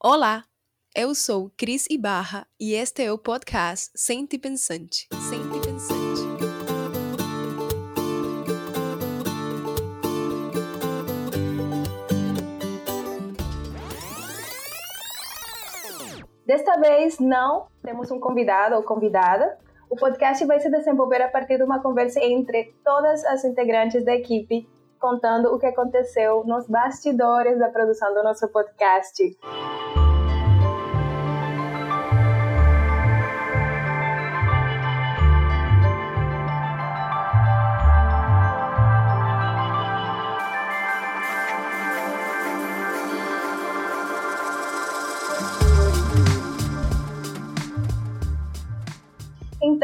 [0.00, 0.44] Olá,
[0.94, 5.08] eu sou Cris Ibarra e este é o podcast Sente Pensante.
[5.12, 6.22] Sente Pensante.
[16.46, 19.58] Desta vez, não temos um convidado ou convidada.
[19.90, 24.14] O podcast vai se desenvolver a partir de uma conversa entre todas as integrantes da
[24.14, 24.64] equipe,
[25.00, 29.36] contando o que aconteceu nos bastidores da produção do nosso podcast.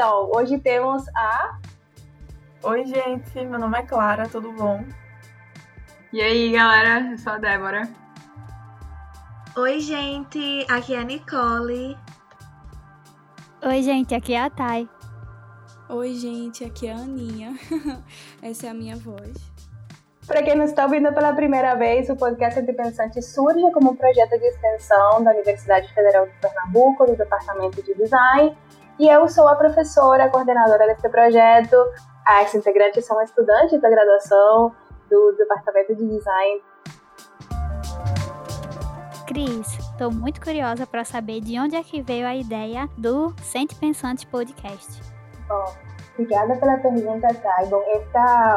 [0.04, 1.58] Então, hoje temos a.
[2.62, 4.84] Oi, gente, meu nome é Clara, tudo bom?
[6.12, 7.88] E aí, galera, eu sou a Débora.
[9.56, 11.96] Oi, gente, aqui é a Nicole.
[13.62, 14.86] Oi, gente, aqui é a Thay.
[15.88, 17.58] Oi, gente, aqui é a Aninha.
[18.42, 19.54] Essa é a minha voz.
[20.26, 24.38] Para quem não está ouvindo pela primeira vez, o podcast Antipensante surge como um projeto
[24.38, 28.54] de extensão da Universidade Federal de Pernambuco, do Departamento de Design,
[28.98, 31.76] e eu sou a professora coordenadora deste projeto.
[32.26, 34.74] As integrantes são estudantes da graduação
[35.10, 36.62] do Departamento de Design.
[39.26, 43.74] Cris, estou muito curiosa para saber de onde é que veio a ideia do Sente
[43.74, 45.00] Pensante Podcast.
[45.48, 45.64] Bom,
[46.14, 47.66] obrigada pela pergunta, Thay.
[47.66, 47.82] Bom,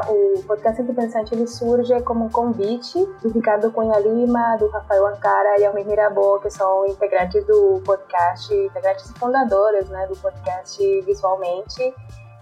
[0.09, 5.59] o podcast Pensante ele surge como um convite do Ricardo Cunha Lima, do Rafael Ancara
[5.59, 11.93] e Almir Mirabô, que são integrantes do podcast, integrantes fundadores né, do podcast Visualmente.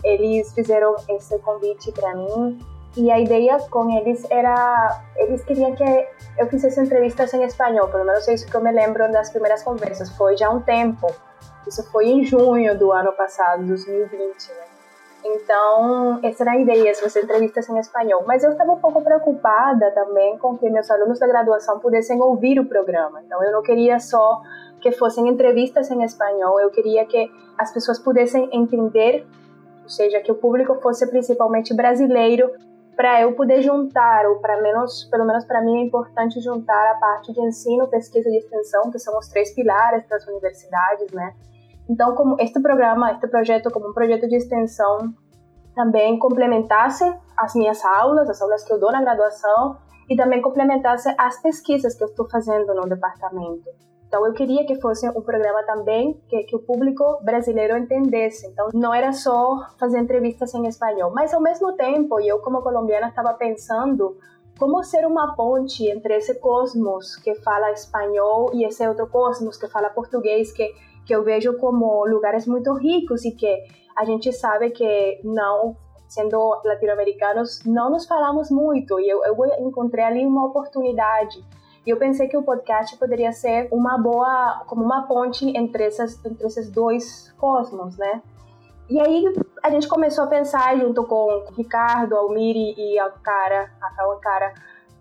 [0.03, 2.59] Eles fizeram esse convite para mim
[2.95, 5.83] e a ideia com eles era, eles queriam que
[6.38, 9.63] eu fizesse entrevistas em espanhol, pelo menos é isso que eu me lembro das primeiras
[9.63, 11.08] conversas, foi já há um tempo,
[11.67, 14.75] isso foi em junho do ano passado, 2020, né?
[15.28, 18.23] Então, essa era a ideia, essas entrevistas em espanhol.
[18.27, 22.60] Mas eu estava um pouco preocupada também com que meus alunos da graduação pudessem ouvir
[22.60, 23.22] o programa.
[23.26, 24.42] Então, eu não queria só
[24.80, 29.26] que fossem entrevistas em espanhol, eu queria que as pessoas pudessem entender,
[29.82, 32.52] ou seja, que o público fosse principalmente brasileiro
[32.95, 36.99] para eu poder juntar, ou para menos, pelo menos para mim é importante juntar a
[36.99, 41.33] parte de ensino, pesquisa e extensão, que são os três pilares das universidades, né?
[41.89, 45.14] Então, como este programa, este projeto, como um projeto de extensão,
[45.75, 47.03] também complementasse
[47.37, 49.77] as minhas aulas, as aulas que eu dou na graduação,
[50.09, 53.69] e também complementasse as pesquisas que eu estou fazendo no departamento.
[54.08, 58.47] Então eu queria que fosse um programa também que, que o público brasileiro entendesse.
[58.47, 63.09] Então não era só fazer entrevistas em espanhol, mas ao mesmo tempo, eu como colombiana
[63.09, 64.17] estava pensando
[64.57, 69.67] como ser uma ponte entre esse cosmos que fala espanhol e esse outro cosmos que
[69.67, 70.73] fala português, que,
[71.05, 73.63] que eu vejo como lugares muito ricos e que
[73.95, 75.76] a gente sabe que não,
[76.08, 79.00] sendo latino-americanos, não nos falamos muito.
[79.00, 81.44] E eu, eu encontrei ali uma oportunidade
[81.86, 86.23] e eu pensei que o podcast poderia ser uma boa, como uma ponte entre, essas,
[86.26, 88.23] entre esses dois cosmos, né?
[88.89, 89.23] E aí
[89.64, 94.54] a gente começou a pensar junto com Ricardo, Almiri e a cara, a cara,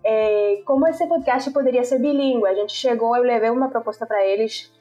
[0.03, 2.47] é, como esse podcast poderia ser bilíngue.
[2.47, 4.71] A gente chegou, eu levei uma proposta para eles,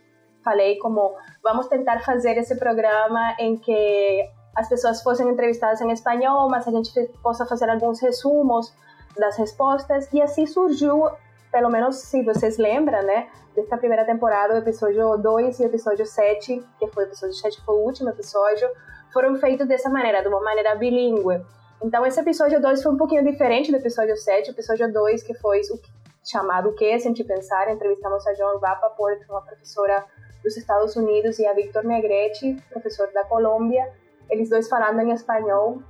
[0.45, 6.49] falei como vamos tentar fazer esse programa em que as pessoas fossem entrevistadas em espanhol,
[6.49, 8.73] mas a gente possa fazer alguns resumos
[9.19, 10.13] das respostas.
[10.13, 11.09] E assim surgiu
[11.55, 16.05] pelo menos se vocês lembram, né, dessa primeira temporada, o episódio 2 e o episódio
[16.05, 18.69] 7, que foi o episódio 7 foi o último episódio,
[19.13, 21.41] foram feitos dessa maneira, de uma maneira bilíngue.
[21.81, 25.35] Então esse episódio 2 foi um pouquinho diferente do episódio 7, o episódio 2 que
[25.35, 25.79] foi o
[26.25, 30.05] chamado O que é Sentir Pensar, entrevistamos a Joan Vapaport, uma professora
[30.45, 33.91] dos Estados Unidos, e a Victor Negretti, professor da Colômbia,
[34.31, 35.83] eles dois falando em espanhol.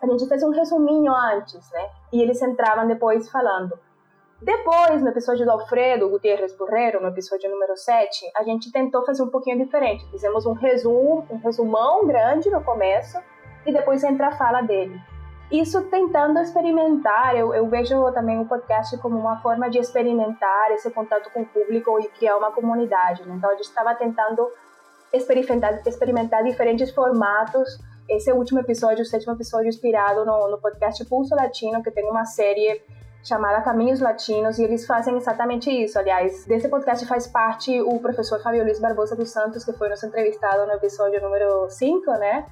[0.00, 1.90] A gente fez um resuminho antes, né?
[2.12, 3.78] E eles entravam depois falando
[4.44, 9.22] depois, no episódio do Alfredo Gutierrez Burrero, no episódio número 7, a gente tentou fazer
[9.22, 10.04] um pouquinho diferente.
[10.10, 13.18] Fizemos um resumo, um resumão grande no começo
[13.64, 15.00] e depois entra a fala dele.
[15.50, 20.90] Isso tentando experimentar, eu, eu vejo também o podcast como uma forma de experimentar esse
[20.90, 23.22] contato com o público e criar uma comunidade.
[23.26, 23.34] Né?
[23.36, 24.48] Então a gente estava tentando
[25.12, 27.78] experimentar, experimentar diferentes formatos.
[28.08, 32.24] Esse último episódio, o sétimo episódio, inspirado no, no podcast Pulso Latino, que tem uma
[32.24, 32.82] série
[33.22, 35.98] chamada Caminhos Latinos, e eles fazem exatamente isso.
[35.98, 40.04] Aliás, desse podcast faz parte o professor Fabio Luiz Barbosa dos Santos, que foi nosso
[40.04, 42.44] entrevistado no episódio número 5, né?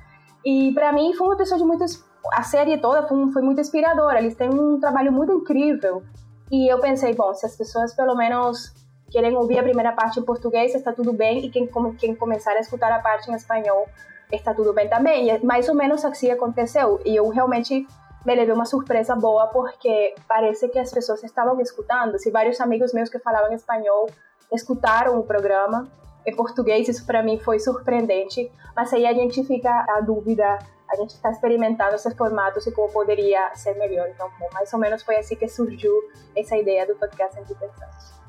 [0.45, 1.85] E para mim foi um episódio muito.
[2.33, 6.03] A série toda foi, foi muito inspiradora, eles têm um trabalho muito incrível.
[6.51, 8.73] E eu pensei, bom, se as pessoas pelo menos
[9.11, 11.69] querem ouvir a primeira parte em português, está tudo bem, e quem,
[11.99, 13.87] quem começar a escutar a parte em espanhol,
[14.31, 15.29] está tudo bem também.
[15.29, 17.01] E mais ou menos assim aconteceu.
[17.05, 17.87] E eu realmente
[18.25, 22.19] me levei uma surpresa boa, porque parece que as pessoas estavam escutando.
[22.19, 24.09] Se vários amigos meus que falavam espanhol
[24.53, 25.89] escutaram o programa
[26.27, 28.51] em português, isso para mim foi surpreendente.
[28.75, 30.59] Mas aí a gente fica a dúvida,
[30.91, 34.09] a gente está experimentando esses formatos e como poderia ser melhor.
[34.09, 35.93] Então, bom, mais ou menos foi assim que surgiu
[36.37, 38.23] essa ideia do podcast Antipensante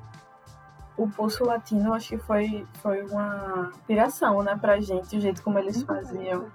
[0.97, 5.57] o Pulso Latino acho que foi, foi uma inspiração, né, pra gente, o jeito como
[5.59, 5.85] eles uhum.
[5.85, 6.51] faziam.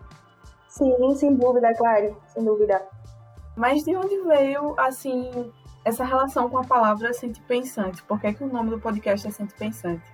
[0.69, 2.81] Sim, sem dúvida, claro, sem dúvida.
[3.57, 5.53] Mas de onde veio, assim,
[5.85, 8.03] essa relação com a palavra Sente Pensante?
[8.05, 10.05] Por que, que o nome do podcast é Sente Pensante?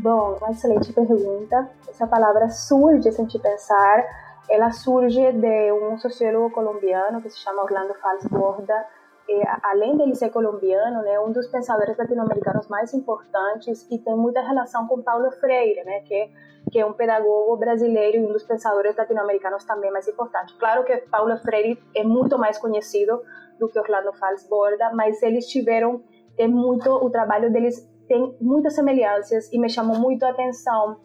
[0.00, 1.68] Bom, uma excelente pergunta.
[1.88, 4.04] Essa palavra surge, Sente Pensar,
[4.48, 8.86] ela surge de um sociólogo colombiano que se chama Orlando Falsborda,
[9.28, 14.40] é, além dele ser colombiano, né, um dos pensadores latino-americanos mais importantes e tem muita
[14.40, 16.30] relação com Paulo Freire, né, que,
[16.70, 20.54] que é um pedagogo brasileiro e um dos pensadores latino-americanos também mais importantes.
[20.54, 23.20] Claro que Paulo Freire é muito mais conhecido
[23.58, 26.04] do que Orlando Falsborda, mas eles tiveram
[26.38, 30.96] é muito o trabalho deles tem muitas semelhanças e me chamou muito a atenção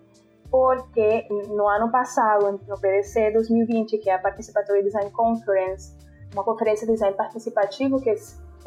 [0.50, 5.98] porque no ano passado, no PDC 2020, que é a Participatory Design Conference,
[6.32, 8.14] uma conferência de design participativo que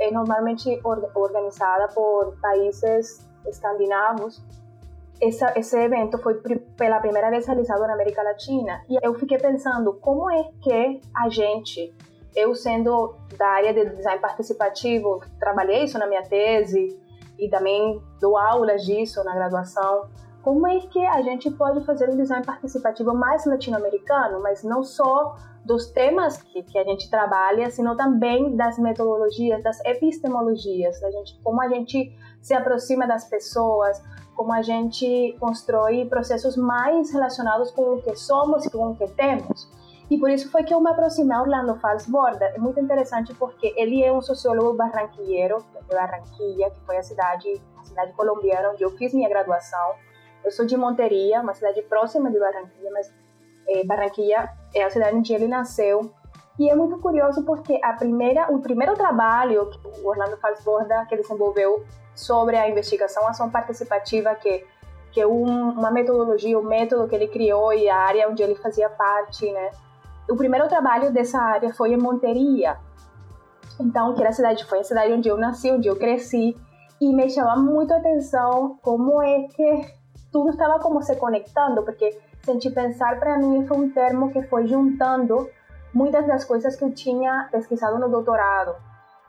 [0.00, 0.80] é normalmente
[1.14, 4.44] organizada por países escandinavos.
[5.20, 6.34] Esse evento foi
[6.76, 11.28] pela primeira vez realizado na América Latina e eu fiquei pensando como é que a
[11.28, 11.94] gente,
[12.34, 17.05] eu sendo da área de design participativo, trabalhei isso na minha tese
[17.38, 20.08] e também dou aulas disso na graduação,
[20.42, 25.36] como é que a gente pode fazer um design participativo mais latino-americano, mas não só
[25.64, 31.40] dos temas que, que a gente trabalha, sino também das metodologias, das epistemologias, da gente,
[31.42, 34.00] como a gente se aproxima das pessoas,
[34.36, 39.08] como a gente constrói processos mais relacionados com o que somos e com o que
[39.08, 39.68] temos.
[40.08, 42.44] E por isso foi que eu me aproximei a Orlando Falsborda.
[42.54, 47.60] É muito interessante porque ele é um sociólogo barranquilleiro, de Barranquilla, que foi a cidade,
[47.78, 49.94] a cidade colombiana onde eu fiz minha graduação.
[50.44, 53.12] Eu sou de Monteria, uma cidade próxima de Barranquilla, mas
[53.68, 56.10] é, Barranquilla é a cidade onde ele nasceu.
[56.58, 61.16] E é muito curioso porque a primeira, o primeiro trabalho que o Orlando Falsborda que
[61.16, 64.64] desenvolveu sobre a investigação ação participativa, que
[65.16, 68.54] que é um, uma metodologia, um método que ele criou e a área onde ele
[68.54, 69.70] fazia parte, né?
[70.28, 72.76] O primeiro trabalho dessa área foi em Monteria.
[73.78, 76.56] Então, que era a cidade, foi a cidade onde eu nasci, onde eu cresci,
[77.00, 79.94] e me chamava muito a atenção como é que
[80.32, 84.66] tudo estava como se conectando, porque sentir pensar para mim foi um termo que foi
[84.66, 85.48] juntando
[85.92, 88.74] muitas das coisas que eu tinha pesquisado no doutorado.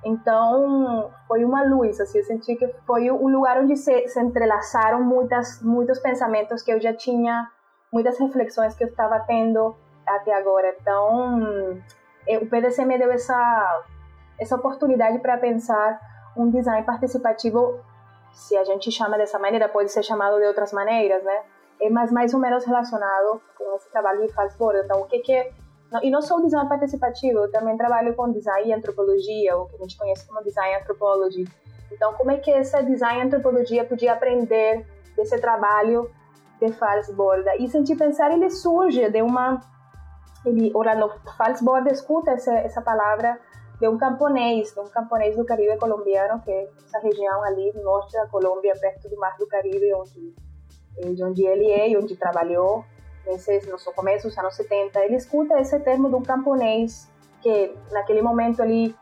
[0.03, 5.03] Então, foi uma luz, assim, eu senti que foi um lugar onde se, se entrelaçaram
[5.03, 7.47] muitas, muitos pensamentos que eu já tinha,
[7.91, 9.75] muitas reflexões que eu estava tendo
[10.07, 10.75] até agora.
[10.79, 11.79] Então,
[12.41, 13.83] o PDC me deu essa,
[14.39, 15.99] essa oportunidade para pensar
[16.35, 17.79] um design participativo,
[18.31, 21.43] se a gente chama dessa maneira, pode ser chamado de outras maneiras, né?
[21.81, 24.79] é mais, mais ou menos relacionado com esse trabalho de Falsborg.
[24.83, 25.51] Então, o que que é...
[26.03, 29.79] E não sou design participativo, eu também trabalho com design e antropologia, o que a
[29.79, 31.47] gente conhece como design anthropology.
[31.91, 36.11] Então, como é que essa design antropologia podia aprender desse trabalho
[36.59, 37.55] de Falsborda?
[37.57, 39.61] E sentir pensar, ele surge de uma...
[40.47, 43.39] Ele, Orlando Falsborda escuta essa, essa palavra
[43.79, 47.83] de um camponês, de um camponês do Caribe colombiano, que é essa região ali no
[47.83, 50.33] norte da Colômbia, perto do Mar do Caribe, onde
[51.13, 52.83] de onde ele é e onde trabalhou
[53.25, 57.07] nesses, no seu começo dos anos 70, ele escuta esse termo de um camponês
[57.41, 58.95] que naquele momento ele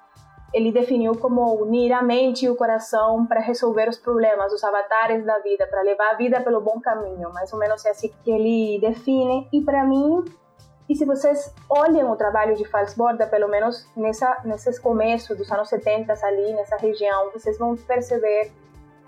[0.54, 5.26] ele definiu como unir a mente e o coração para resolver os problemas, os avatares
[5.26, 7.30] da vida, para levar a vida pelo bom caminho.
[7.34, 9.50] Mais ou menos é assim que ele define.
[9.52, 10.24] E para mim,
[10.88, 15.68] e se vocês olham o trabalho de Falsborda, pelo menos nessa, nesses começos dos anos
[15.70, 18.52] 70 ali, nessa região, vocês vão perceber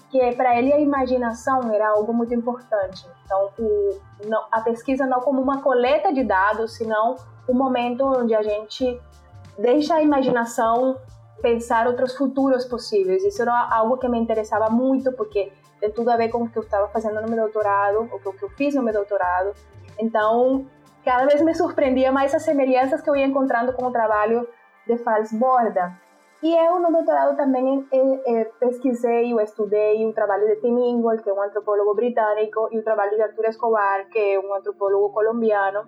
[0.10, 3.06] que para ele a imaginação era algo muito importante.
[3.26, 7.16] Então, o, não, a pesquisa não como uma coleta de dados, senão
[7.48, 9.00] um momento onde a gente
[9.60, 10.98] deixa a imaginação
[11.42, 13.24] pensar outros futuros possíveis.
[13.24, 16.58] Isso era algo que me interessava muito, porque tem tudo a ver com o que
[16.58, 19.54] eu estava fazendo no meu doutorado, o que eu fiz no meu doutorado.
[20.00, 20.66] Então,
[21.08, 24.46] cada vez me surpreendia mais as semelhanças que eu ia encontrando com o trabalho
[24.86, 25.98] de Fals Borda.
[26.44, 31.24] E eu, no doutorado, também é, é, pesquisei ou estudei o trabalho de Tim Ingold,
[31.24, 35.10] que é um antropólogo britânico, e o trabalho de Arturo Escobar, que é um antropólogo
[35.14, 35.88] colombiano,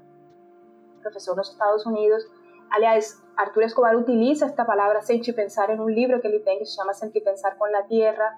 [1.01, 2.23] professor nos Estados Unidos.
[2.71, 6.65] Aliás, Arturo Escobar utiliza esta palavra sentir pensar em um livro que ele tem que
[6.65, 8.33] se chama Sentir pensar com a Tierra.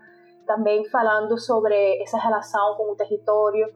[0.48, 3.72] também falando sobre essa relação com o território.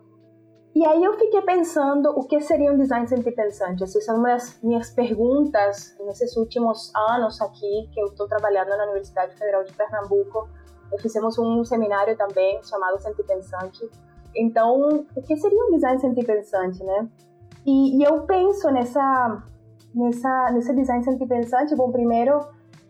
[0.75, 3.81] E aí eu fiquei pensando o que seria um design sentipensante.
[3.81, 9.33] Essas são as minhas perguntas nesses últimos anos aqui que eu estou trabalhando na Universidade
[9.37, 10.49] Federal de Pernambuco.
[10.99, 13.89] Fizemos um seminário também chamado Sentipensante.
[14.35, 17.07] Então, o que seria um design sentipensante, né?
[17.65, 19.43] E, e eu penso nessa,
[19.93, 22.45] nessa, nesse design sentipensante, bom, primeiro,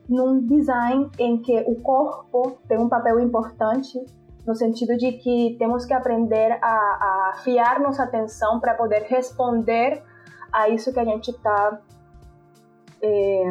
[0.10, 4.04] num design em que o corpo tem um papel importante
[4.46, 10.04] no sentido de que temos que aprender a, a afiar nossa atenção para poder responder
[10.52, 11.80] a isso que a gente está
[13.02, 13.50] é,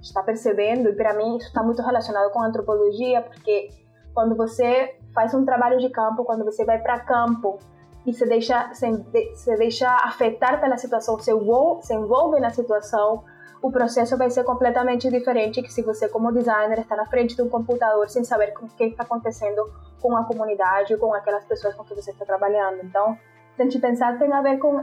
[0.00, 0.88] está percebendo.
[0.88, 3.70] E para mim isso está muito relacionado com a antropologia porque
[4.12, 7.58] quando você faz um trabalho de campo quando você vai para campo
[8.06, 8.86] e se deixa se,
[9.34, 13.24] se deixa afetar pela situação se envolve, se envolve na situação
[13.62, 17.42] o processo vai ser completamente diferente que se você, como designer, está na frente de
[17.42, 21.84] um computador sem saber o que está acontecendo com a comunidade, com aquelas pessoas com
[21.84, 22.80] que você está trabalhando.
[22.82, 23.16] Então,
[23.56, 24.82] a gente pensar tem a ver com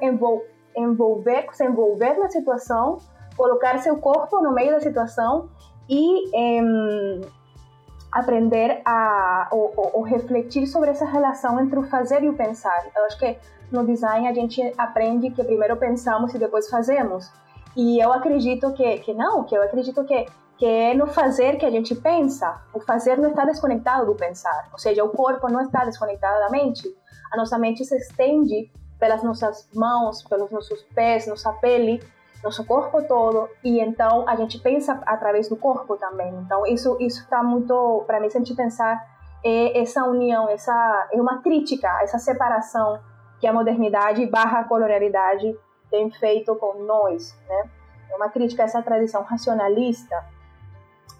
[0.75, 2.99] envolver, se envolver na situação,
[3.35, 5.49] colocar seu corpo no meio da situação
[5.89, 6.31] e
[8.11, 12.87] aprender a ou, ou, ou, refletir sobre essa relação entre o fazer e o pensar.
[12.95, 13.37] Eu acho que
[13.71, 17.29] no design a gente aprende que primeiro pensamos e depois fazemos.
[17.75, 20.25] E eu acredito que, que não, que eu acredito que,
[20.57, 22.61] que é no fazer que a gente pensa.
[22.73, 24.69] O fazer não está desconectado do pensar.
[24.71, 26.87] Ou seja, o corpo não está desconectado da mente.
[27.31, 32.03] A nossa mente se estende pelas nossas mãos, pelos nossos pés, nossa pele,
[32.43, 33.49] nosso corpo todo.
[33.63, 36.33] E então a gente pensa através do corpo também.
[36.35, 38.99] Então isso isso está muito, para mim, se a gente pensar
[39.43, 42.99] é essa união, essa é uma crítica, essa separação
[43.39, 45.55] que a modernidade barra colonialidade
[45.89, 47.69] tem feito com nós, né?
[48.11, 50.15] É uma crítica a essa tradição racionalista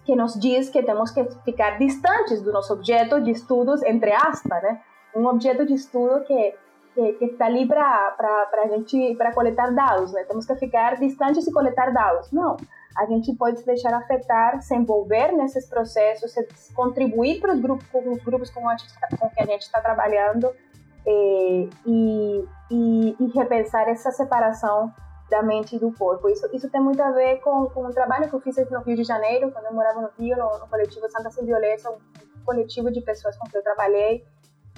[0.04, 4.62] que nos diz que temos que ficar distantes do nosso objeto de estudos, entre aspas,
[4.62, 4.80] né?
[5.14, 6.54] Um objeto de estudo que
[6.94, 8.10] que, que está ali para
[8.50, 10.24] para gente para coletar dados, né?
[10.24, 12.30] Temos que ficar distantes e coletar dados.
[12.32, 12.56] Não,
[12.96, 16.34] a gente pode se deixar afetar, se envolver nesses processos,
[16.74, 17.86] contribuir para os grupos,
[18.24, 18.76] grupos com, a,
[19.18, 20.50] com que a gente está trabalhando
[21.06, 24.92] é, e, e, e, repensar essa separação
[25.30, 26.28] da mente e do corpo.
[26.28, 28.96] Isso, isso tem muito a ver com, com o trabalho que eu fiz no Rio
[28.96, 31.98] de Janeiro, quando eu morava no Rio, no, no coletivo Santa Sem Violência, um
[32.44, 34.24] coletivo de pessoas com que eu trabalhei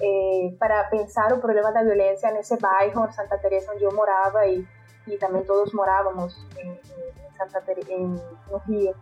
[0.01, 4.65] é, para pensar o problema da violência nesse bairro, Santa Teresa, onde eu morava e,
[5.07, 8.15] e também todos morávamos em, em Santa Teresa, em,
[8.49, 8.95] no Rio.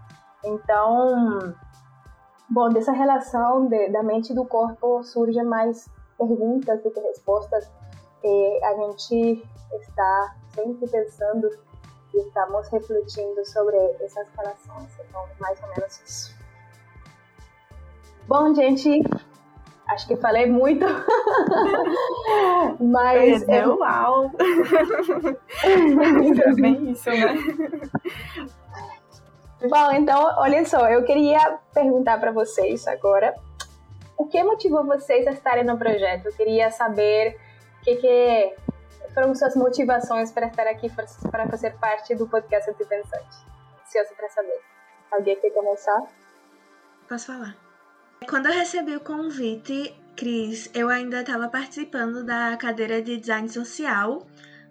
[0.44, 1.54] Então,
[2.50, 5.90] bom, dessa relação de, da mente e do corpo surge mais
[6.28, 7.70] perguntas do que respostas,
[8.24, 9.44] eh, a gente
[9.80, 11.50] está sempre pensando
[12.13, 14.90] e estamos refletindo sobre essas relações.
[15.08, 16.36] Então, mais ou menos isso.
[18.28, 19.01] Bom, gente,
[19.88, 20.86] acho que falei muito,
[22.80, 23.48] mas...
[23.50, 24.32] É uau!
[25.63, 27.36] é bem isso, né?
[29.70, 33.34] Bom, então, olha só, eu queria perguntar para vocês agora
[34.22, 36.28] o que motivou vocês a estarem no projeto?
[36.28, 37.40] Eu queria saber
[37.80, 38.56] o que, que
[39.16, 40.92] foram suas motivações para estar aqui,
[41.32, 43.38] para fazer parte do podcast Antipensante.
[43.82, 44.60] Ansiosa para saber.
[45.12, 46.04] Alguém quer começar?
[47.10, 47.58] Posso falar.
[48.30, 54.22] Quando eu recebi o convite, Cris, eu ainda estava participando da cadeira de design social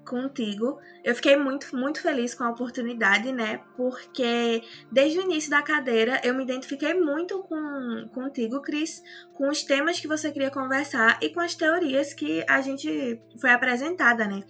[0.04, 0.78] contigo.
[1.04, 3.60] Eu fiquei muito, muito feliz com a oportunidade, né?
[3.76, 9.02] Porque desde o início da cadeira eu me identifiquei muito com contigo, Cris,
[9.32, 13.50] com os temas que você queria conversar e com as teorias que a gente foi
[13.50, 14.42] apresentada, né?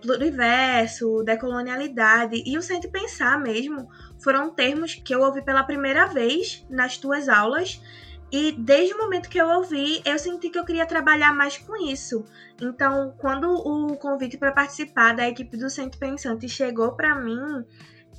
[0.00, 3.88] Pluriverso, decolonialidade e o sente pensar mesmo
[4.20, 7.80] foram termos que eu ouvi pela primeira vez nas tuas aulas
[8.32, 11.76] e desde o momento que eu ouvi, eu senti que eu queria trabalhar mais com
[11.76, 12.24] isso.
[12.58, 17.62] Então, quando o convite para participar da equipe do Centro Pensante chegou para mim,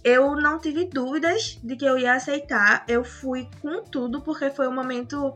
[0.04, 2.86] eu não tive dúvidas de que eu ia aceitar.
[2.88, 5.36] Eu fui com tudo porque foi um momento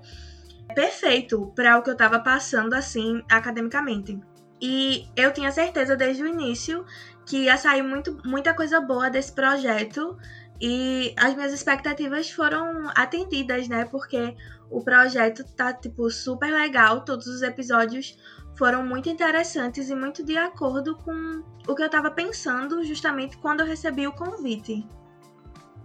[0.75, 4.19] perfeito para o que eu estava passando assim academicamente.
[4.61, 6.85] E eu tinha certeza desde o início
[7.25, 10.17] que ia sair muito, muita coisa boa desse projeto
[10.59, 13.85] e as minhas expectativas foram atendidas, né?
[13.85, 14.35] Porque
[14.69, 17.01] o projeto tá, tipo, super legal.
[17.01, 18.17] Todos os episódios
[18.57, 23.61] foram muito interessantes e muito de acordo com o que eu tava pensando justamente quando
[23.61, 24.85] eu recebi o convite.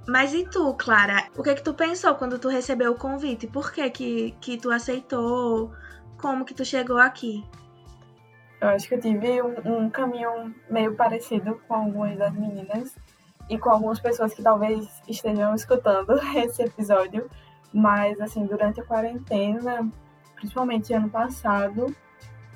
[0.06, 1.28] Mas e tu, Clara?
[1.36, 3.46] O que é que tu pensou quando tu recebeu o convite?
[3.46, 5.72] Por que que, que tu aceitou?
[6.20, 7.44] Como que tu chegou aqui?
[8.60, 12.96] Eu acho que eu tive um, um caminho meio parecido com algumas das meninas
[13.48, 17.28] e com algumas pessoas que talvez estejam escutando esse episódio.
[17.72, 19.88] Mas, assim, durante a quarentena,
[20.34, 21.94] principalmente ano passado,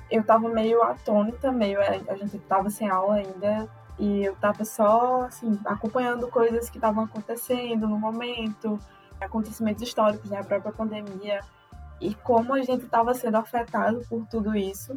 [0.09, 3.67] eu tava meio atônita, meio a gente tava sem aula ainda
[3.99, 8.79] e eu tava só assim acompanhando coisas que estavam acontecendo no momento,
[9.19, 11.41] acontecimentos históricos, né, a própria pandemia
[11.99, 14.95] e como a gente estava sendo afetado por tudo isso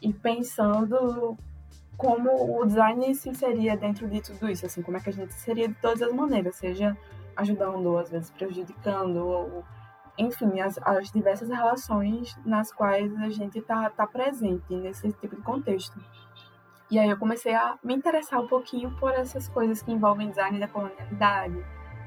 [0.00, 1.36] e pensando
[1.96, 5.32] como o design se inseria dentro de tudo isso, assim, como é que a gente
[5.34, 6.96] seria de todas as maneiras, seja
[7.36, 9.64] ajudando, às vezes prejudicando, ou,
[10.18, 15.42] enfim, as, as diversas relações nas quais a gente está tá presente nesse tipo de
[15.42, 15.98] contexto.
[16.90, 20.60] E aí eu comecei a me interessar um pouquinho por essas coisas que envolvem design
[20.60, 21.64] da colonialidade,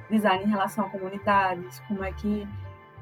[0.10, 2.48] design em relação a comunidades, como é que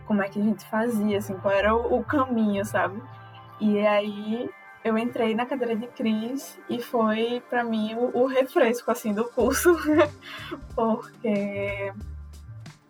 [0.06, 3.01] como é que a gente fazia, assim, qual era o, o caminho, sabe?
[3.60, 4.50] E aí
[4.84, 9.24] eu entrei na cadeira de Cris e foi para mim o, o, refresco assim do
[9.25, 9.75] curso,
[10.75, 11.94] porque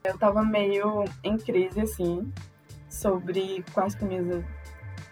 [0.03, 2.31] eu tava meio em crise assim
[2.89, 4.43] sobre quais caminhos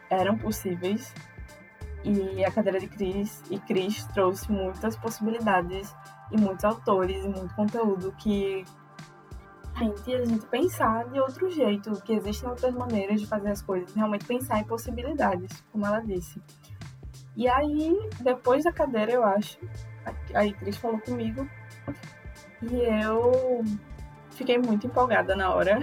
[0.09, 1.13] eram possíveis.
[2.03, 5.95] E a cadeira de Cris e Cris trouxe muitas possibilidades
[6.31, 8.65] e muitos autores e muito conteúdo que
[9.77, 13.93] gente a gente pensar de outro jeito, que existem outras maneiras de fazer as coisas,
[13.93, 16.41] realmente pensar em possibilidades, como ela disse.
[17.35, 19.57] E aí, depois da cadeira, eu acho,
[20.33, 21.47] a Cris falou comigo
[22.61, 23.63] e eu
[24.41, 25.79] fiquei muito empolgada na hora.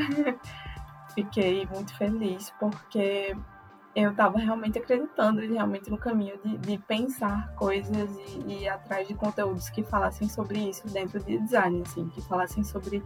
[1.15, 3.37] fiquei muito feliz porque
[3.95, 9.07] eu estava realmente acreditando realmente no caminho de, de pensar coisas e, e ir atrás
[9.09, 13.03] de conteúdos que falassem sobre isso dentro de design, assim, que falassem sobre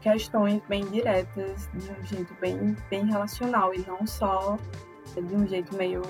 [0.00, 4.56] questões bem diretas, de um jeito bem, bem relacional e não só
[5.14, 6.02] de um jeito meio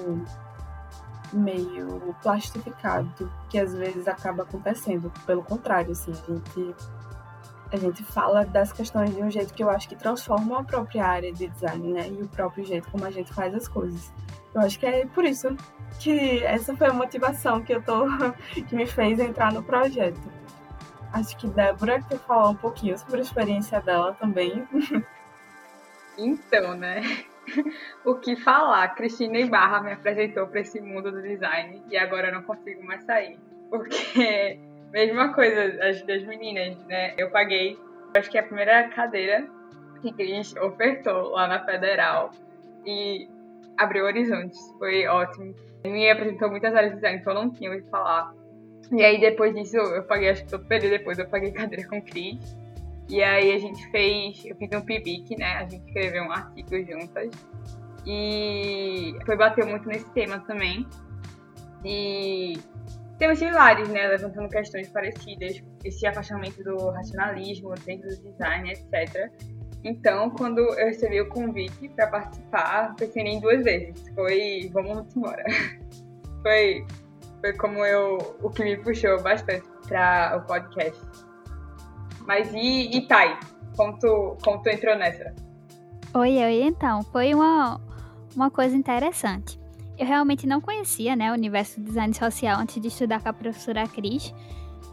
[1.32, 5.12] meio plastificado, que às vezes acaba acontecendo.
[5.26, 6.74] Pelo contrário, assim, a gente
[7.74, 11.04] a gente fala das questões de um jeito que eu acho que transforma a própria
[11.04, 12.08] área de design, né?
[12.08, 14.12] E o próprio jeito como a gente faz as coisas.
[14.54, 15.48] Eu acho que é por isso
[15.98, 18.06] que essa foi a motivação que eu tô
[18.68, 20.20] que me fez entrar no projeto.
[21.12, 24.66] Acho que Débora quer falar um pouquinho sobre a experiência dela também.
[26.16, 27.02] Então, né?
[28.04, 28.94] O que falar?
[28.94, 33.04] Cristina Ibarra me apresentou para esse mundo do design e agora eu não consigo mais
[33.04, 33.38] sair.
[33.68, 34.60] Porque,
[34.94, 37.14] mesma coisa as das meninas, né?
[37.18, 37.76] Eu paguei,
[38.16, 39.44] acho que é a primeira cadeira
[40.00, 42.30] que Cris ofertou lá na Federal
[42.86, 43.28] e
[43.76, 44.58] abriu horizontes.
[44.78, 45.52] Foi ótimo.
[45.84, 48.32] Me apresentou muitas áreas de design que eu não tinha ouvido falar.
[48.92, 52.00] E aí depois disso, eu paguei, acho que todo período depois, eu paguei cadeira com
[52.00, 52.56] Cris.
[53.08, 55.56] E aí a gente fez, eu fiz um PIBIC, né?
[55.56, 57.30] A gente escreveu um artigo juntas.
[58.06, 60.86] E foi bater muito nesse tema também.
[61.84, 62.54] E
[63.24, 64.06] temas similares, né?
[64.06, 69.30] Levantando questões parecidas, esse afastamento do racionalismo dentro do design, etc.
[69.82, 74.06] Então, quando eu recebi o convite para participar, pensei em duas vezes.
[74.14, 75.42] Foi, vamos embora.
[76.42, 76.86] foi,
[77.40, 81.00] foi como eu, o que me puxou bastante para o podcast.
[82.26, 83.38] Mas e, e Thay?
[83.74, 85.34] Como tu, como tu entrou nessa?
[86.14, 87.02] Oi, oi, então.
[87.04, 87.80] Foi uma,
[88.36, 89.58] uma coisa interessante.
[89.98, 93.32] Eu realmente não conhecia né, o universo do design social antes de estudar com a
[93.32, 94.34] professora Cris,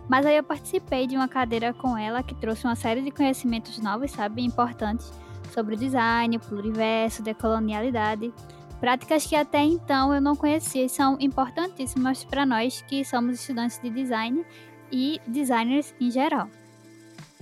[0.08, 3.80] mas aí eu participei de uma cadeira com ela que trouxe uma série de conhecimentos
[3.80, 5.12] novos, sabe, importantes
[5.52, 8.34] sobre o design, o pluriverso, decolonialidade,
[8.80, 13.80] práticas que até então eu não conhecia e são importantíssimas para nós que somos estudantes
[13.80, 14.46] de design
[14.92, 16.48] e designers em geral.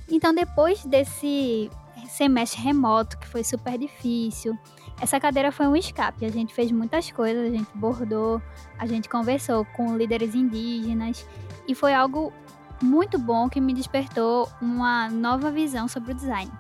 [0.10, 1.70] Então, depois desse
[2.08, 4.58] semestre remoto, que foi super difícil,
[5.02, 6.26] essa cadeira foi um escape.
[6.26, 8.42] A gente fez muitas coisas, a gente bordou,
[8.78, 11.26] a gente conversou com líderes indígenas
[11.68, 12.34] e foi algo
[12.82, 16.52] muito bom que me despertou uma nova visão sobre o design.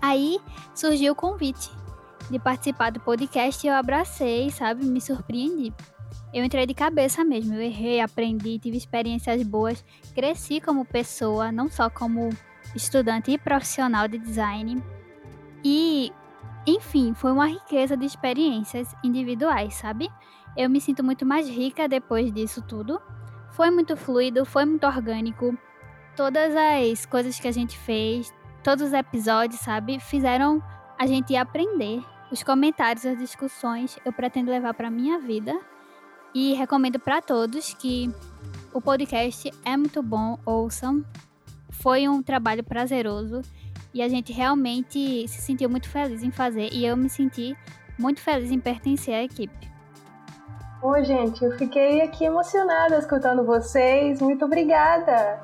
[0.00, 0.38] Aí
[0.74, 1.70] surgiu o convite
[2.30, 4.84] de participar do podcast e eu abracei, sabe?
[4.84, 5.72] Me surpreendi.
[6.32, 11.70] Eu entrei de cabeça mesmo, eu errei, aprendi, tive experiências boas, cresci como pessoa, não
[11.70, 12.30] só como
[12.74, 14.82] estudante e profissional de design.
[15.64, 16.12] E,
[16.66, 20.10] enfim, foi uma riqueza de experiências individuais, sabe?
[20.56, 23.00] Eu me sinto muito mais rica depois disso tudo.
[23.50, 25.56] Foi muito fluido, foi muito orgânico.
[26.16, 30.62] Todas as coisas que a gente fez, todos os episódios, sabe, fizeram
[30.98, 32.02] a gente aprender.
[32.30, 35.58] Os comentários, as discussões, eu pretendo levar para minha vida
[36.34, 38.10] e recomendo para todos que
[38.72, 41.04] o podcast é muito bom, ouçam,
[41.70, 43.42] foi um trabalho prazeroso
[43.94, 47.56] e a gente realmente se sentiu muito feliz em fazer e eu me senti
[47.96, 49.72] muito feliz em pertencer à equipe.
[50.82, 54.20] Oi, gente, eu fiquei aqui emocionada escutando vocês.
[54.20, 55.40] Muito obrigada.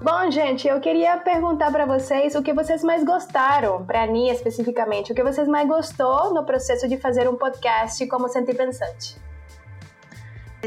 [0.00, 5.12] Bom, gente, eu queria perguntar para vocês o que vocês mais gostaram, para Aninha especificamente,
[5.12, 9.16] o que vocês mais gostou no processo de fazer um podcast como Sente Pensante.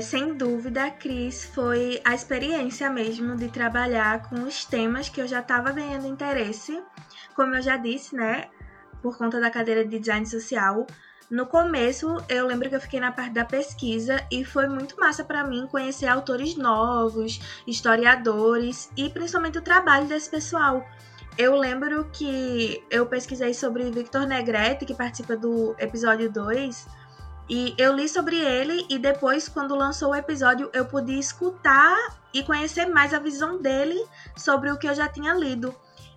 [0.01, 5.39] Sem dúvida, Cris, foi a experiência mesmo de trabalhar com os temas que eu já
[5.39, 6.84] estava ganhando interesse.
[7.34, 8.49] Como eu já disse, né,
[9.01, 10.86] por conta da cadeira de design social,
[11.29, 15.23] no começo, eu lembro que eu fiquei na parte da pesquisa e foi muito massa
[15.23, 20.86] para mim conhecer autores novos, historiadores e principalmente o trabalho desse pessoal.
[21.38, 26.86] Eu lembro que eu pesquisei sobre Victor Negrete, que participa do episódio 2,
[27.49, 31.95] e eu li sobre ele e depois, quando lançou o episódio, eu pude escutar
[32.34, 34.03] e conhecer mais a visão dele
[34.36, 35.73] sobre o que eu já tinha lido.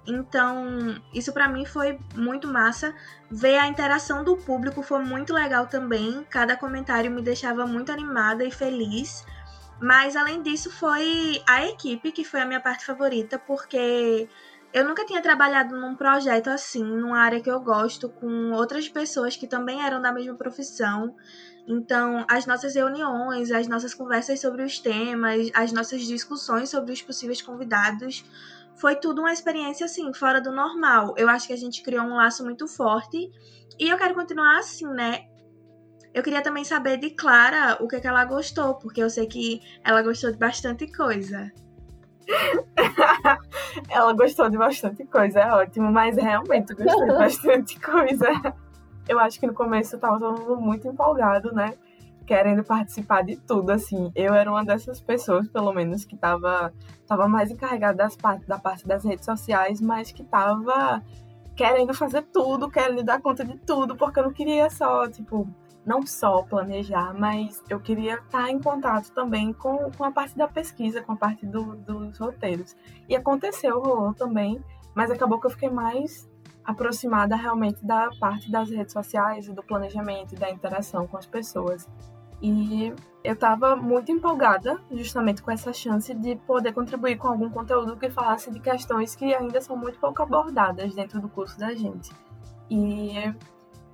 [0.06, 2.94] Então, isso para mim foi muito massa.
[3.30, 6.26] Ver a interação do público foi muito legal também.
[6.30, 9.22] Cada comentário me deixava muito animada e feliz.
[9.80, 14.28] Mas além disso, foi a equipe que foi a minha parte favorita, porque
[14.72, 19.36] eu nunca tinha trabalhado num projeto assim, numa área que eu gosto, com outras pessoas
[19.36, 21.14] que também eram da mesma profissão.
[21.66, 27.02] Então, as nossas reuniões, as nossas conversas sobre os temas, as nossas discussões sobre os
[27.02, 28.24] possíveis convidados,
[28.76, 31.14] foi tudo uma experiência assim, fora do normal.
[31.16, 33.30] Eu acho que a gente criou um laço muito forte
[33.78, 35.26] e eu quero continuar assim, né?
[36.14, 39.26] Eu queria também saber de Clara o que, é que ela gostou, porque eu sei
[39.26, 41.52] que ela gostou de bastante coisa.
[43.88, 48.26] ela gostou de bastante coisa, é ótimo, mas realmente eu gostei de bastante coisa.
[49.08, 51.74] Eu acho que no começo eu tava todo mundo muito empolgado, né?
[52.26, 54.12] Querendo participar de tudo, assim.
[54.14, 56.72] Eu era uma dessas pessoas, pelo menos, que tava,
[57.06, 61.02] tava mais encarregada das parte, da parte das redes sociais, mas que tava
[61.56, 65.48] querendo fazer tudo, querendo dar conta de tudo, porque eu não queria só, tipo,
[65.88, 70.46] não só planejar, mas eu queria estar em contato também com, com a parte da
[70.46, 72.76] pesquisa, com a parte do, dos roteiros.
[73.08, 74.62] E aconteceu, rolou também,
[74.94, 76.28] mas acabou que eu fiquei mais
[76.62, 81.24] aproximada realmente da parte das redes sociais e do planejamento e da interação com as
[81.24, 81.88] pessoas.
[82.42, 82.92] E
[83.24, 88.10] eu estava muito empolgada justamente com essa chance de poder contribuir com algum conteúdo que
[88.10, 92.10] falasse de questões que ainda são muito pouco abordadas dentro do curso da gente.
[92.70, 93.34] E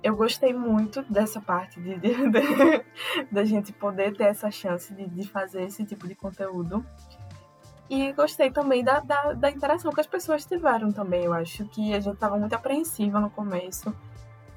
[0.03, 2.85] eu gostei muito dessa parte de, de, de,
[3.31, 6.85] da gente poder ter essa chance de, de fazer esse tipo de conteúdo.
[7.89, 11.25] E gostei também da, da, da, interação que as pessoas tiveram também.
[11.25, 13.95] Eu acho que a gente estava muito apreensiva no começo.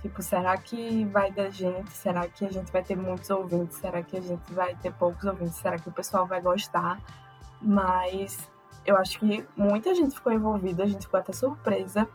[0.00, 1.90] Tipo, será que vai da gente?
[1.92, 3.76] Será que a gente vai ter muitos ouvintes?
[3.78, 5.56] Será que a gente vai ter poucos ouvintes?
[5.56, 7.00] Será que o pessoal vai gostar?
[7.60, 8.38] Mas
[8.86, 12.08] eu acho que muita gente ficou envolvida, a gente ficou até surpresa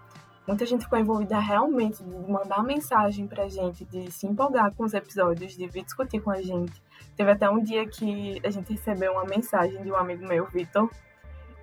[0.48, 4.94] muita gente ficou envolvida realmente de mandar mensagem pra gente, de se empolgar com os
[4.94, 6.82] episódios, de vir discutir com a gente.
[7.16, 10.90] Teve até um dia que a gente recebeu uma mensagem de um amigo meu, Vitor,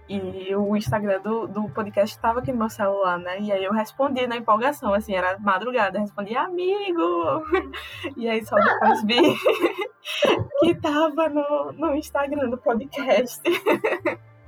[0.09, 3.39] e o Instagram do, do podcast estava aqui no meu celular, né?
[3.41, 7.45] E aí eu respondi na empolgação, assim, era madrugada, respondi, amigo!
[8.17, 9.21] E aí só depois vi
[10.61, 13.41] que tava no, no Instagram do podcast.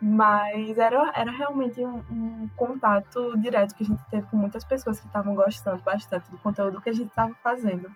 [0.00, 5.00] Mas era, era realmente um, um, contato direto que a gente teve com muitas pessoas
[5.00, 7.90] que estavam gostando bastante do conteúdo que a gente estava fazendo.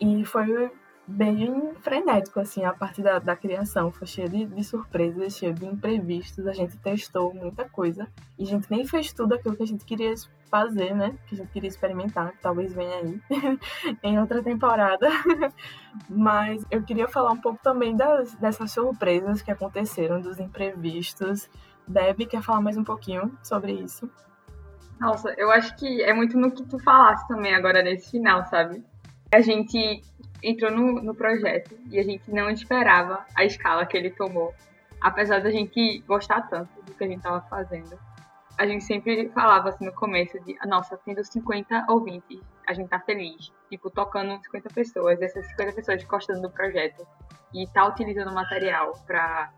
[0.00, 0.70] E foi
[1.06, 3.90] bem frenético, assim, a parte da, da criação.
[3.90, 6.46] Foi cheio de, de, surpresas, cheio de imprevistos.
[6.46, 8.08] A gente testou muita coisa.
[8.38, 10.14] E a gente nem fez tudo aquilo que a gente queria
[10.50, 11.16] fazer, né?
[11.26, 12.32] Que a gente queria experimentar.
[12.32, 13.20] Que talvez venha aí
[14.02, 15.08] em outra temporada.
[16.08, 21.50] Mas eu queria falar um pouco também das, dessas surpresas que aconteceram, dos imprevistos.
[21.86, 24.08] Debbie, quer falar mais um pouquinho sobre isso?
[25.00, 28.84] Nossa, eu acho que é muito no que tu falaste também agora nesse final, sabe?
[29.34, 30.00] A gente
[30.42, 34.54] entrou no, no projeto e a gente não esperava a escala que ele tomou.
[35.00, 37.98] Apesar da gente gostar tanto do que a gente estava fazendo.
[38.58, 43.00] A gente sempre falava assim no começo de, nossa, tendo 50 ouvintes, a gente tá
[43.00, 43.50] feliz.
[43.70, 47.06] Tipo, tocando 50 pessoas, essas 50 pessoas gostando do projeto
[47.54, 49.52] e tá utilizando material para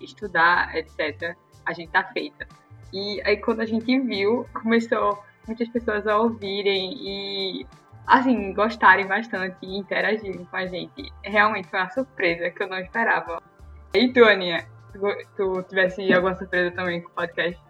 [0.00, 1.36] estudar, etc.
[1.64, 2.46] A gente tá feita.
[2.92, 7.66] E aí quando a gente viu, começou muitas pessoas a ouvirem e
[8.06, 11.12] assim, gostarem bastante e interagirem com a gente.
[11.22, 13.42] Realmente foi uma surpresa que eu não esperava.
[13.94, 14.66] E tu, Aninha?
[15.36, 17.60] Tu, tivesse alguma surpresa também com o podcast?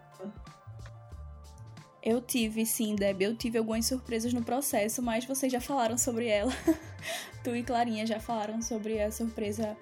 [2.03, 3.21] Eu tive, sim, Deb.
[3.21, 6.51] Eu tive algumas surpresas no processo, mas vocês já falaram sobre ela.
[7.43, 9.77] tu e Clarinha já falaram sobre a surpresa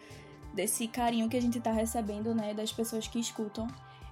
[0.53, 3.67] desse carinho que a gente tá recebendo, né, das pessoas que escutam.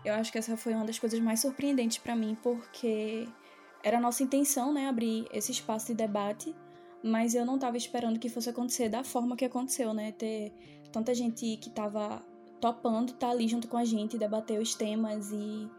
[0.06, 3.28] Eu acho que essa foi uma das coisas mais surpreendentes para mim, porque
[3.88, 6.54] era a nossa intenção, né, abrir esse espaço de debate,
[7.02, 10.12] mas eu não estava esperando que fosse acontecer da forma que aconteceu, né?
[10.12, 10.52] Ter
[10.92, 12.22] tanta gente que estava
[12.60, 15.70] topando estar tá ali junto com a gente, debater os temas e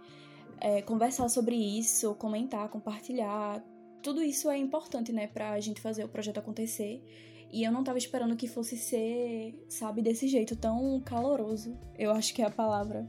[0.58, 3.62] é, conversar sobre isso, comentar, compartilhar.
[4.02, 7.04] Tudo isso é importante, né, pra gente fazer o projeto acontecer.
[7.52, 11.76] E eu não tava esperando que fosse ser, sabe, desse jeito tão caloroso.
[11.98, 13.06] Eu acho que é a palavra.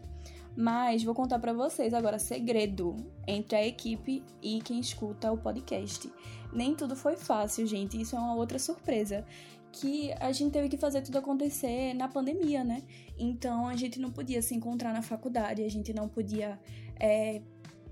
[0.60, 2.94] Mas vou contar para vocês agora segredo
[3.26, 6.12] entre a equipe e quem escuta o podcast.
[6.52, 8.02] Nem tudo foi fácil, gente.
[8.02, 9.26] Isso é uma outra surpresa
[9.72, 12.84] que a gente teve que fazer tudo acontecer na pandemia, né?
[13.18, 16.60] Então a gente não podia se encontrar na faculdade, a gente não podia
[17.00, 17.42] é,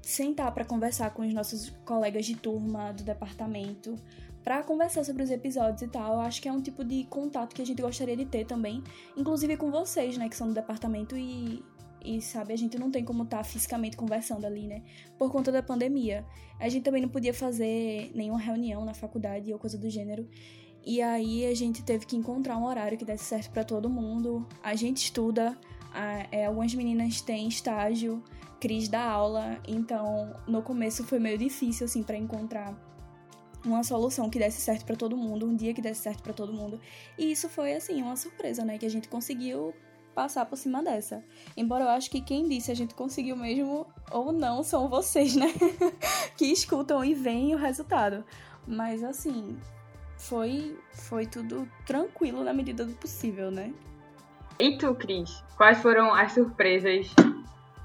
[0.01, 3.97] sentar para conversar com os nossos colegas de turma do departamento,
[4.43, 6.15] para conversar sobre os episódios e tal.
[6.15, 8.84] Eu acho que é um tipo de contato que a gente gostaria de ter também,
[9.15, 11.63] inclusive com vocês, né, que são do departamento e
[12.04, 14.84] e sabe, a gente não tem como estar tá fisicamente conversando ali, né?
[15.18, 16.26] Por conta da pandemia.
[16.60, 20.28] A gente também não podia fazer nenhuma reunião na faculdade ou coisa do gênero.
[20.86, 24.48] E aí a gente teve que encontrar um horário que desse certo para todo mundo.
[24.64, 25.58] A gente estuda,
[25.94, 28.24] a, é, algumas meninas têm estágio,
[28.60, 32.76] Cris dá aula, então no começo foi meio difícil assim para encontrar
[33.66, 36.54] uma solução que desse certo para todo mundo, um dia que desse certo para todo
[36.54, 36.80] mundo.
[37.18, 39.74] E isso foi assim uma surpresa, né, que a gente conseguiu
[40.17, 41.23] passar por cima dessa.
[41.56, 45.53] Embora eu acho que quem disse a gente conseguiu mesmo ou não são vocês, né?
[46.36, 48.25] que escutam e veem o resultado.
[48.65, 49.56] Mas assim,
[50.17, 53.71] foi, foi tudo tranquilo na medida do possível, né?
[54.60, 55.43] E tu, Cris?
[55.56, 57.13] Quais foram as surpresas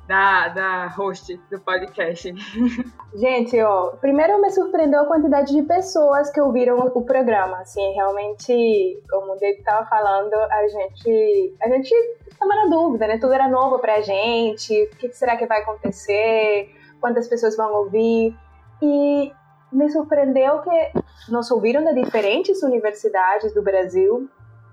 [0.08, 2.32] da, da host do podcast?
[3.14, 7.58] Gente, ó, primeiro me surpreendeu a quantidade de pessoas que ouviram o programa.
[7.58, 11.94] Assim, realmente, como o David estava falando, a gente, a gente
[12.32, 13.18] estava na dúvida, né?
[13.18, 14.84] Tudo era novo pra gente.
[14.84, 16.74] O que será que vai acontecer?
[17.00, 18.36] Quantas pessoas vão ouvir?
[18.80, 19.32] E
[19.72, 20.92] me surpreendeu que
[21.28, 24.28] nos ouviram de diferentes universidades do Brasil.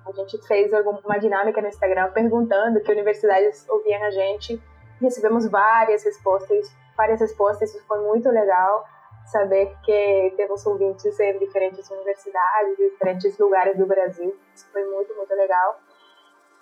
[0.06, 4.62] A gente fez uma dinâmica no Instagram perguntando que universidades ouviam a gente.
[5.00, 7.74] Recebemos várias respostas, várias respostas.
[7.74, 8.84] Isso foi muito legal
[9.26, 14.36] saber que temos ouvintes em diferentes universidades, diferentes lugares do Brasil.
[14.56, 15.80] Isso foi muito, muito legal.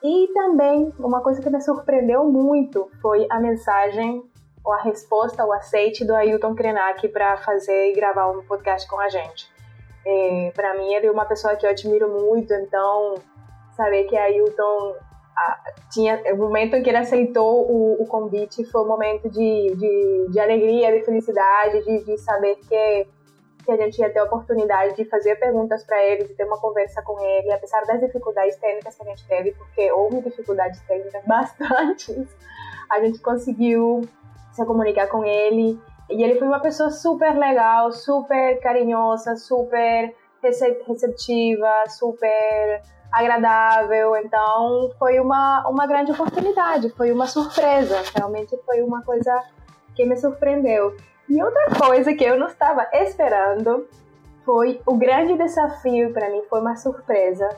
[0.03, 4.23] E também, uma coisa que me surpreendeu muito foi a mensagem
[4.63, 8.99] ou a resposta, o aceite do Ailton Krenak para fazer e gravar um podcast com
[8.99, 9.49] a gente.
[10.05, 13.15] É, para mim, ele é uma pessoa que eu admiro muito, então,
[13.75, 14.95] saber que Ailton
[15.37, 15.59] a,
[15.91, 20.27] tinha o momento em que ele aceitou o, o convite foi um momento de, de,
[20.31, 23.07] de alegria, de felicidade, de, de saber que
[23.67, 26.57] que a gente ia ter a oportunidade de fazer perguntas para ele, de ter uma
[26.57, 31.21] conversa com ele, apesar das dificuldades técnicas que a gente teve, porque houve dificuldades técnicas
[31.27, 32.33] bastantes,
[32.89, 34.07] a gente conseguiu
[34.53, 35.77] se comunicar com ele.
[36.09, 44.15] E ele foi uma pessoa super legal, super carinhosa, super receptiva, super agradável.
[44.15, 48.01] Então foi uma, uma grande oportunidade, foi uma surpresa.
[48.15, 49.43] Realmente foi uma coisa
[49.93, 50.95] que me surpreendeu.
[51.29, 53.87] E outra coisa que eu não estava esperando
[54.45, 57.49] foi o grande desafio para mim, foi uma surpresa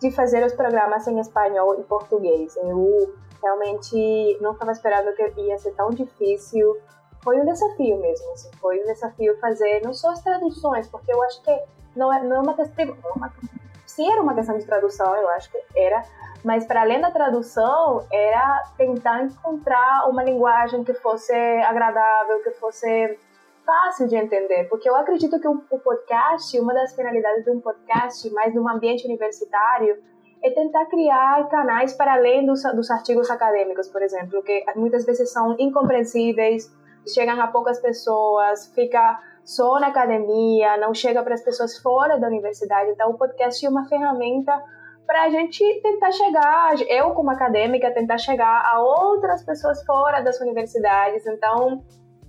[0.00, 2.54] de fazer os programas em espanhol e português.
[2.56, 6.76] Eu realmente não estava esperando que ia ser tão difícil.
[7.22, 11.22] Foi um desafio mesmo, assim, foi um desafio fazer não só as traduções, porque eu
[11.24, 11.58] acho que
[11.96, 12.96] não é, não é uma questão.
[13.86, 16.04] Sim, era uma questão de tradução, eu acho que era,
[16.46, 23.18] mas para além da tradução, era tentar encontrar uma linguagem que fosse agradável, que fosse
[23.66, 28.30] fácil de entender, porque eu acredito que o, podcast, uma das finalidades de um podcast,
[28.30, 29.98] mais num ambiente universitário,
[30.40, 35.32] é tentar criar canais para além dos, dos artigos acadêmicos, por exemplo, que muitas vezes
[35.32, 36.72] são incompreensíveis,
[37.12, 42.28] chegam a poucas pessoas, fica só na academia, não chega para as pessoas fora da
[42.28, 42.92] universidade.
[42.92, 44.62] Então, o podcast é uma ferramenta
[45.06, 50.40] para a gente tentar chegar, eu como acadêmica, tentar chegar a outras pessoas fora das
[50.40, 51.26] universidades.
[51.26, 51.84] Então,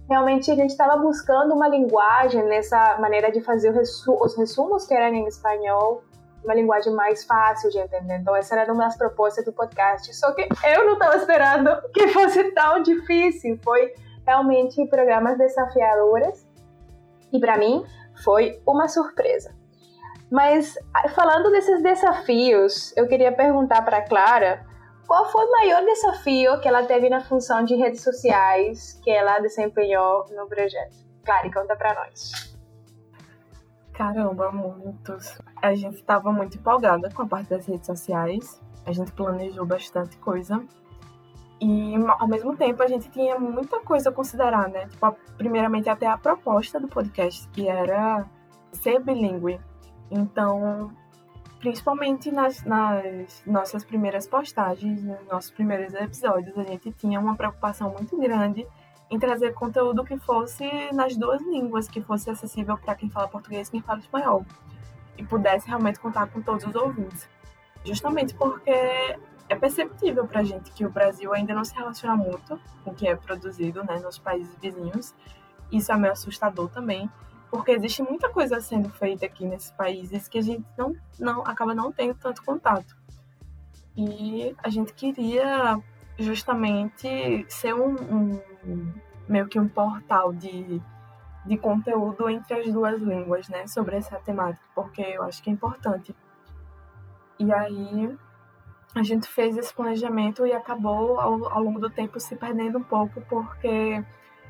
[0.07, 5.15] realmente a gente estava buscando uma linguagem nessa maneira de fazer os resumos que eram
[5.15, 6.03] em espanhol
[6.43, 8.17] uma linguagem mais fácil de entender.
[8.17, 10.13] Então, essa era uma das propostas do podcast.
[10.15, 13.59] Só que eu não estava esperando que fosse tão difícil.
[13.63, 13.93] Foi
[14.25, 16.47] realmente programas desafiadores.
[17.33, 17.83] E para mim,
[18.23, 19.53] foi uma surpresa.
[20.31, 20.75] Mas,
[21.15, 24.65] falando desses desafios, eu queria perguntar para Clara
[25.07, 29.39] qual foi o maior desafio que ela teve na função de redes sociais que ela
[29.39, 30.97] desempenhou no projeto?
[31.23, 32.57] Clara, conta para nós.
[33.93, 35.39] Caramba, muitos.
[35.61, 38.61] A gente estava muito empolgada com a parte das redes sociais.
[38.85, 40.61] A gente planejou bastante coisa.
[41.59, 44.87] E ao mesmo tempo a gente tinha muita coisa a considerar, né?
[44.87, 48.25] Tipo, primeiramente até a proposta do podcast, que era
[48.73, 49.59] ser bilíngue.
[50.09, 50.91] Então,
[51.59, 57.91] principalmente nas, nas nossas primeiras postagens, nos nossos primeiros episódios, a gente tinha uma preocupação
[57.91, 58.65] muito grande
[59.09, 63.67] em trazer conteúdo que fosse nas duas línguas, que fosse acessível para quem fala português
[63.67, 64.45] e quem fala espanhol,
[65.17, 67.27] e pudesse realmente contar com todos os ouvintes.
[67.85, 68.69] Justamente porque
[69.49, 72.93] é perceptível para a gente que o Brasil ainda não se relaciona muito com o
[72.93, 75.15] que é produzido né, nos países vizinhos.
[75.71, 77.09] Isso é meio assustador também,
[77.49, 81.73] porque existe muita coisa sendo feita aqui nesses países que a gente não, não acaba
[81.73, 82.95] não tendo tanto contato.
[83.95, 85.79] E a gente queria
[86.19, 88.93] justamente ser um, um
[89.27, 90.81] meio que um portal de,
[91.45, 95.53] de conteúdo entre as duas línguas, né, sobre essa temática, porque eu acho que é
[95.53, 96.15] importante.
[97.39, 98.17] E aí
[98.95, 102.83] a gente fez esse planejamento e acabou ao, ao longo do tempo se perdendo um
[102.83, 104.03] pouco, porque,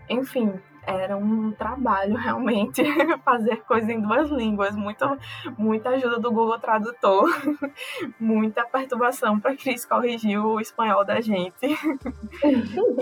[0.10, 0.53] enfim,
[0.88, 2.82] era um trabalho realmente
[3.23, 5.17] fazer coisa em duas línguas, muita,
[5.58, 7.28] muita ajuda do Google Tradutor,
[8.17, 11.67] muita perturbação para Cris corrigir o espanhol da gente.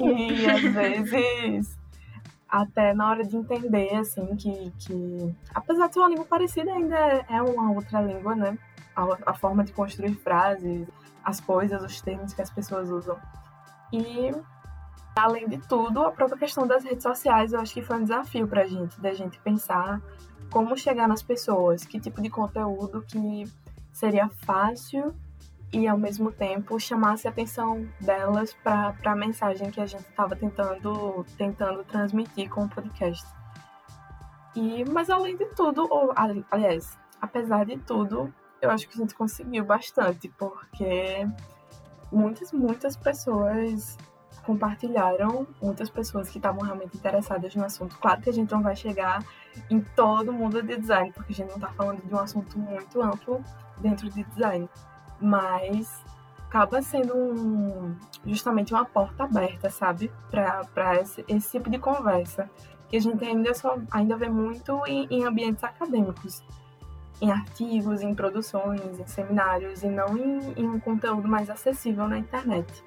[0.02, 0.62] e às
[1.10, 1.78] vezes
[2.50, 6.96] até na hora de entender assim que, que apesar de ser uma língua parecida ainda
[7.30, 8.58] é uma outra língua, né?
[8.96, 10.88] A, a forma de construir frases,
[11.24, 13.18] as coisas, os termos que as pessoas usam.
[13.92, 14.32] E
[15.16, 18.48] Além de tudo, a própria questão das redes sociais, eu acho que foi um desafio
[18.48, 20.02] para a gente, da gente pensar
[20.52, 23.46] como chegar nas pessoas, que tipo de conteúdo que
[23.94, 25.16] seria fácil
[25.72, 30.36] e ao mesmo tempo chamasse a atenção delas para a mensagem que a gente estava
[30.36, 33.26] tentando tentando transmitir com o podcast.
[34.56, 36.14] E mas além de tudo, ou
[36.52, 41.28] aliás, apesar de tudo, eu acho que a gente conseguiu bastante, porque
[42.12, 43.98] muitas muitas pessoas
[44.46, 47.98] compartilharam muitas pessoas que estavam realmente interessadas no assunto.
[47.98, 49.24] Claro que a gente não vai chegar
[49.70, 53.02] em todo mundo de design, porque a gente não está falando de um assunto muito
[53.02, 53.44] amplo
[53.78, 54.70] dentro de design,
[55.20, 56.04] mas
[56.48, 62.50] acaba sendo um, justamente uma porta aberta, sabe, para esse, esse, tipo de conversa
[62.88, 66.44] que a gente ainda só ainda vê muito em, em ambientes acadêmicos
[67.22, 72.18] em artigos, em produções, em seminários e não em, em um conteúdo mais acessível na
[72.18, 72.84] internet.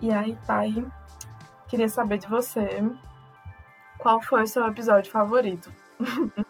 [0.00, 0.74] E aí, pai,
[1.68, 2.82] queria saber de você
[3.98, 5.72] qual foi o seu episódio favorito.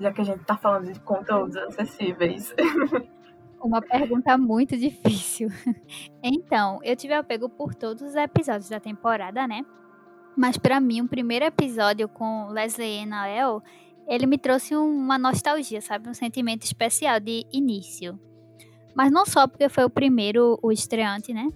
[0.00, 2.54] Já que a gente tá falando de conteúdos acessíveis.
[3.62, 5.48] Uma pergunta muito difícil.
[6.22, 9.64] Então, eu tive apego por todos os episódios da temporada, né?
[10.36, 13.62] Mas para mim, o primeiro episódio com Leslie e Nael,
[14.06, 16.08] ele me trouxe uma nostalgia, sabe?
[16.08, 18.18] Um sentimento especial de início.
[18.94, 21.48] Mas não só porque foi o primeiro, o estreante, né?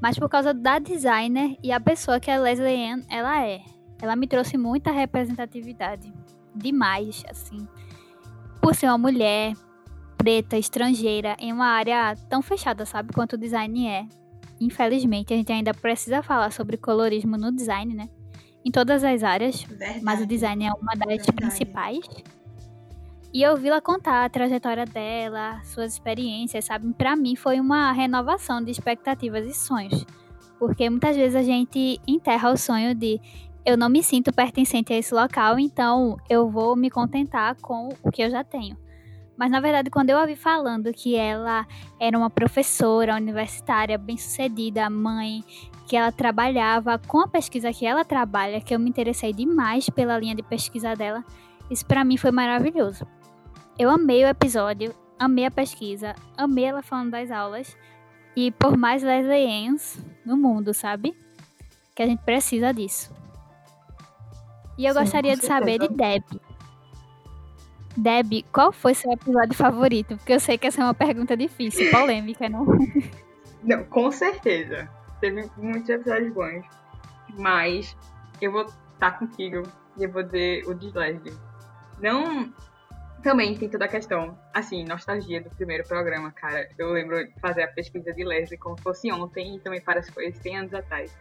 [0.00, 3.62] Mas por causa da designer e a pessoa que a Leslie Ann ela é.
[4.00, 6.12] Ela me trouxe muita representatividade,
[6.54, 7.66] demais, assim.
[8.60, 9.54] Por ser uma mulher
[10.16, 14.06] preta, estrangeira, em uma área tão fechada, sabe, quanto o design é.
[14.60, 18.08] Infelizmente, a gente ainda precisa falar sobre colorismo no design, né?
[18.64, 20.00] Em todas as áreas, Verdade.
[20.02, 21.32] mas o design é uma das Verdade.
[21.32, 22.00] principais.
[23.34, 26.94] E ouvi-la contar a trajetória dela, suas experiências, sabe?
[26.94, 30.06] Para mim foi uma renovação de expectativas e sonhos.
[30.56, 33.20] Porque muitas vezes a gente enterra o sonho de
[33.66, 38.12] eu não me sinto pertencente a esse local, então eu vou me contentar com o
[38.12, 38.78] que eu já tenho.
[39.36, 41.66] Mas na verdade, quando eu a vi falando que ela
[41.98, 45.42] era uma professora universitária bem-sucedida, mãe,
[45.88, 50.16] que ela trabalhava com a pesquisa que ela trabalha, que eu me interessei demais pela
[50.20, 51.24] linha de pesquisa dela,
[51.68, 53.04] isso para mim foi maravilhoso.
[53.76, 57.76] Eu amei o episódio, amei a pesquisa, amei ela falando das aulas.
[58.36, 61.16] E por mais Leslieans no mundo, sabe?
[61.94, 63.12] Que a gente precisa disso.
[64.78, 66.24] E eu Sim, gostaria de saber de Deb.
[67.96, 70.16] Deb, qual foi seu episódio favorito?
[70.16, 72.66] Porque eu sei que essa é uma pergunta difícil, polêmica, não?
[73.62, 74.90] Não, com certeza.
[75.22, 76.66] Teve muitos episódios bons.
[77.38, 77.96] Mas
[78.40, 79.62] eu vou estar contigo
[79.96, 81.34] e eu vou dizer o de Leslie.
[81.98, 82.52] Não
[83.24, 86.68] também tem toda a questão, assim, nostalgia do primeiro programa, cara.
[86.78, 90.10] Eu lembro de fazer a pesquisa de Leslie como fosse ontem e também para as
[90.10, 91.18] coisas 100 anos atrás.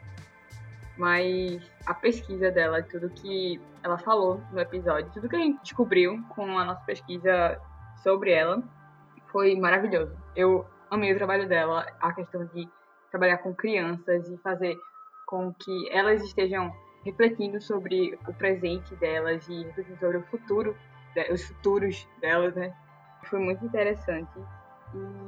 [0.97, 6.21] Mas a pesquisa dela, tudo que ela falou no episódio, tudo que a gente descobriu
[6.35, 7.57] com a nossa pesquisa
[8.03, 8.61] sobre ela,
[9.31, 10.13] foi maravilhoso.
[10.35, 12.67] Eu amei o trabalho dela, a questão de
[13.11, 14.75] trabalhar com crianças e fazer
[15.25, 16.69] com que elas estejam
[17.05, 20.75] refletindo sobre o presente delas e refletindo sobre o futuro
[21.31, 22.73] os futuros delas, né?
[23.23, 24.31] Foi muito interessante.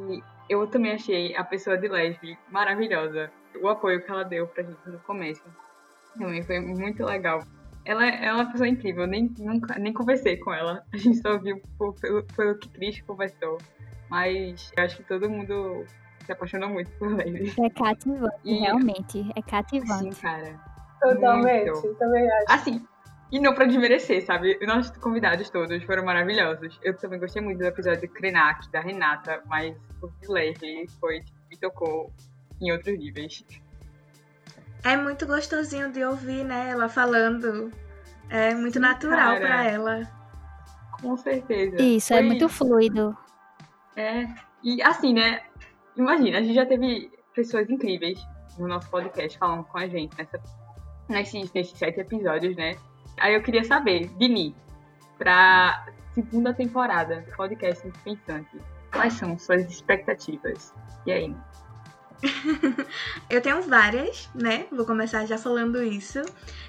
[0.10, 3.32] E eu também achei a pessoa de Leslie maravilhosa.
[3.62, 5.44] O apoio que ela deu pra gente no começo
[6.18, 7.44] também foi muito legal.
[7.84, 10.84] ela é uma pessoa incrível, eu nem, nunca, nem conversei com ela.
[10.94, 11.62] A gente só viu
[12.00, 13.58] pelo, pelo que Cris conversou.
[14.10, 15.86] Mas eu acho que todo mundo
[16.26, 17.54] se apaixonou muito por Lady.
[17.60, 19.32] É cativante, e, realmente.
[19.36, 20.16] É cativante.
[20.16, 20.60] Sim, cara.
[21.02, 21.96] Totalmente, muito.
[21.96, 22.46] também acho.
[22.50, 22.88] Assim,
[23.36, 24.58] e não pra desmerecer, sabe?
[24.62, 26.80] Os nossos convidados todos foram maravilhosos.
[26.82, 31.20] Eu também gostei muito do episódio do Krenak, da Renata, mas o de Lady foi,
[31.50, 32.10] me tocou
[32.62, 33.44] em outros níveis.
[34.86, 36.70] É muito gostosinho de ouvir, né?
[36.70, 37.74] Ela falando.
[38.30, 39.40] É muito Sim, natural cara.
[39.40, 40.10] pra ela.
[41.02, 41.82] Com certeza.
[41.82, 42.26] Isso, é Foi...
[42.26, 43.18] é muito fluido.
[43.98, 44.28] É.
[44.64, 45.42] E assim, né?
[45.98, 48.18] Imagina, a gente já teve pessoas incríveis
[48.58, 50.42] no nosso podcast falando com a gente nessa,
[51.10, 52.78] nesses, nesses sete episódios, né?
[53.18, 54.56] Aí eu queria saber, Vini,
[55.18, 58.58] pra segunda temporada do podcast Pensante,
[58.92, 60.74] quais são suas expectativas?
[61.06, 61.36] E aí?
[63.30, 64.66] eu tenho várias, né?
[64.72, 66.22] Vou começar já falando isso.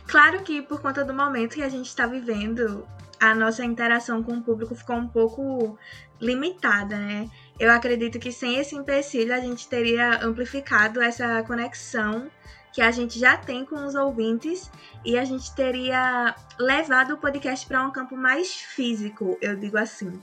[0.07, 2.87] Claro que por conta do momento que a gente está vivendo,
[3.21, 5.79] a nossa interação com o público ficou um pouco
[6.21, 7.29] limitada, né?
[7.59, 12.31] Eu acredito que sem esse empecilho a gente teria amplificado essa conexão
[12.77, 14.71] que a gente já tem com os ouvintes
[15.03, 20.23] e a gente teria levado o podcast para um campo mais físico, eu digo assim.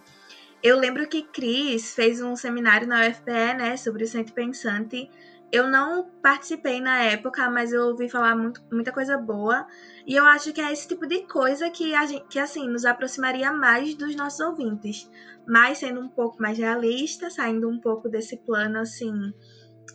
[0.62, 5.10] Eu lembro que Cris fez um seminário na UFPE, né, sobre o Centro Pensante.
[5.51, 9.66] Eu não participei na época, mas eu ouvi falar muito, muita coisa boa.
[10.06, 12.86] E eu acho que é esse tipo de coisa que, a gente, que assim, nos
[12.86, 15.10] aproximaria mais dos nossos ouvintes.
[15.47, 19.34] Mas sendo um pouco mais realista, saindo um pouco desse plano, assim,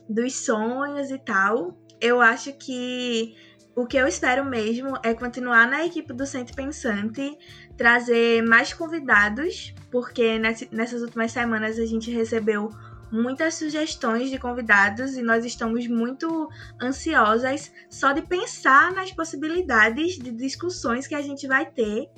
[0.09, 1.79] dos sonhos e tal.
[2.01, 3.35] Eu acho que
[3.75, 7.39] o que eu espero mesmo é continuar na equipe do Centro Pensante,
[7.77, 10.39] trazer mais convidados, porque
[10.73, 12.71] nessas últimas semanas a gente recebeu
[13.11, 16.49] muitas sugestões de convidados e nós estamos muito
[16.83, 22.09] ansiosas só de pensar nas possibilidades de discussões que a gente vai ter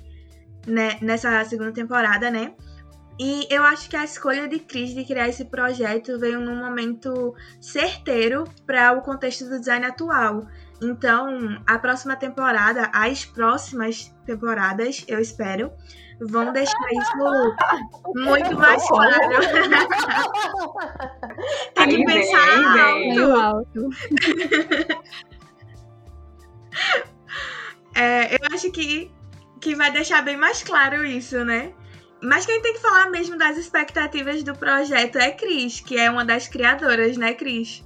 [0.67, 2.55] né, nessa segunda temporada, né?
[3.23, 7.35] E eu acho que a escolha de Cris de criar esse projeto veio num momento
[7.61, 10.47] certeiro para o contexto do design atual.
[10.81, 15.71] Então, a próxima temporada, as próximas temporadas, eu espero,
[16.19, 17.19] vão deixar isso
[18.15, 19.13] muito mais claro.
[21.77, 23.33] Tem que pensar alto.
[23.39, 23.91] alto.
[27.95, 29.13] é, eu acho que,
[29.61, 31.75] que vai deixar bem mais claro isso, né?
[32.23, 36.25] Mas quem tem que falar mesmo das expectativas do projeto é Cris, que é uma
[36.25, 37.85] das criadoras, né, Cris?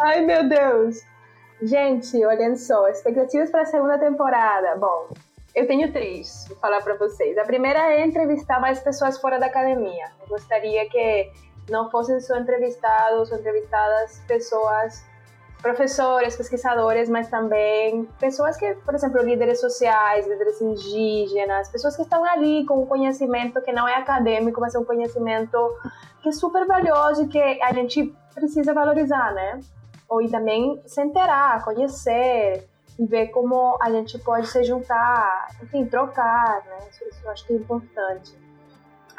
[0.00, 1.00] Ai, meu Deus!
[1.60, 4.76] Gente, olhando só, expectativas para a segunda temporada.
[4.76, 5.08] Bom,
[5.54, 7.36] eu tenho três, vou falar para vocês.
[7.36, 10.06] A primeira é entrevistar mais pessoas fora da academia.
[10.22, 11.30] Eu gostaria que
[11.68, 15.02] não fossem só entrevistados ou entrevistadas pessoas,
[15.60, 22.24] professores, pesquisadores, mas também pessoas que, por exemplo, líderes sociais, líderes indígenas, pessoas que estão
[22.24, 25.58] ali com um conhecimento que não é acadêmico, mas é um conhecimento
[26.22, 29.60] que é super valioso e que a gente precisa valorizar, né?
[30.08, 32.66] ou e também se inteirar, conhecer
[32.98, 36.88] e ver como a gente pode se juntar, enfim, trocar, né?
[36.90, 38.36] Isso, isso eu acho que é importante.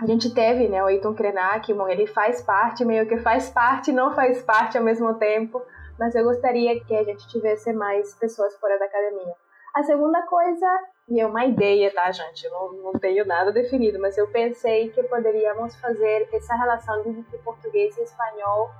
[0.01, 3.91] A gente teve, né, o Eiton Krenak, bom, ele faz parte, meio que faz parte,
[3.91, 5.61] não faz parte ao mesmo tempo,
[5.99, 9.35] mas eu gostaria que a gente tivesse mais pessoas fora da academia.
[9.75, 10.65] A segunda coisa,
[11.09, 12.45] e é uma ideia, tá, gente?
[12.45, 17.37] Eu não, não tenho nada definido, mas eu pensei que poderíamos fazer essa relação entre
[17.39, 18.71] português e espanhol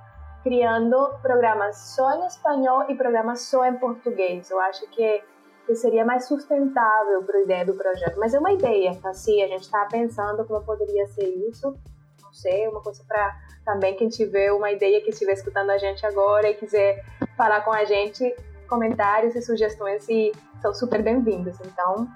[0.42, 4.50] criando programas só em espanhol e programas só em português.
[4.50, 5.22] Eu acho que,
[5.66, 8.18] que seria mais sustentável para a ideia do projeto.
[8.18, 9.12] Mas é uma ideia, tá?
[9.12, 11.76] Sim, a gente está pensando como poderia ser isso.
[12.32, 16.48] Sei, uma coisa para também quem tiver uma ideia, que estiver escutando a gente agora
[16.48, 17.04] e quiser
[17.36, 18.34] falar com a gente,
[18.68, 21.58] comentários e sugestões e são super bem-vindos.
[21.60, 22.08] Então,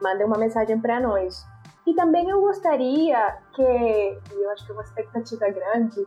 [0.00, 1.44] mandem uma mensagem para nós.
[1.86, 6.06] E também eu gostaria que, eu acho que é uma expectativa grande,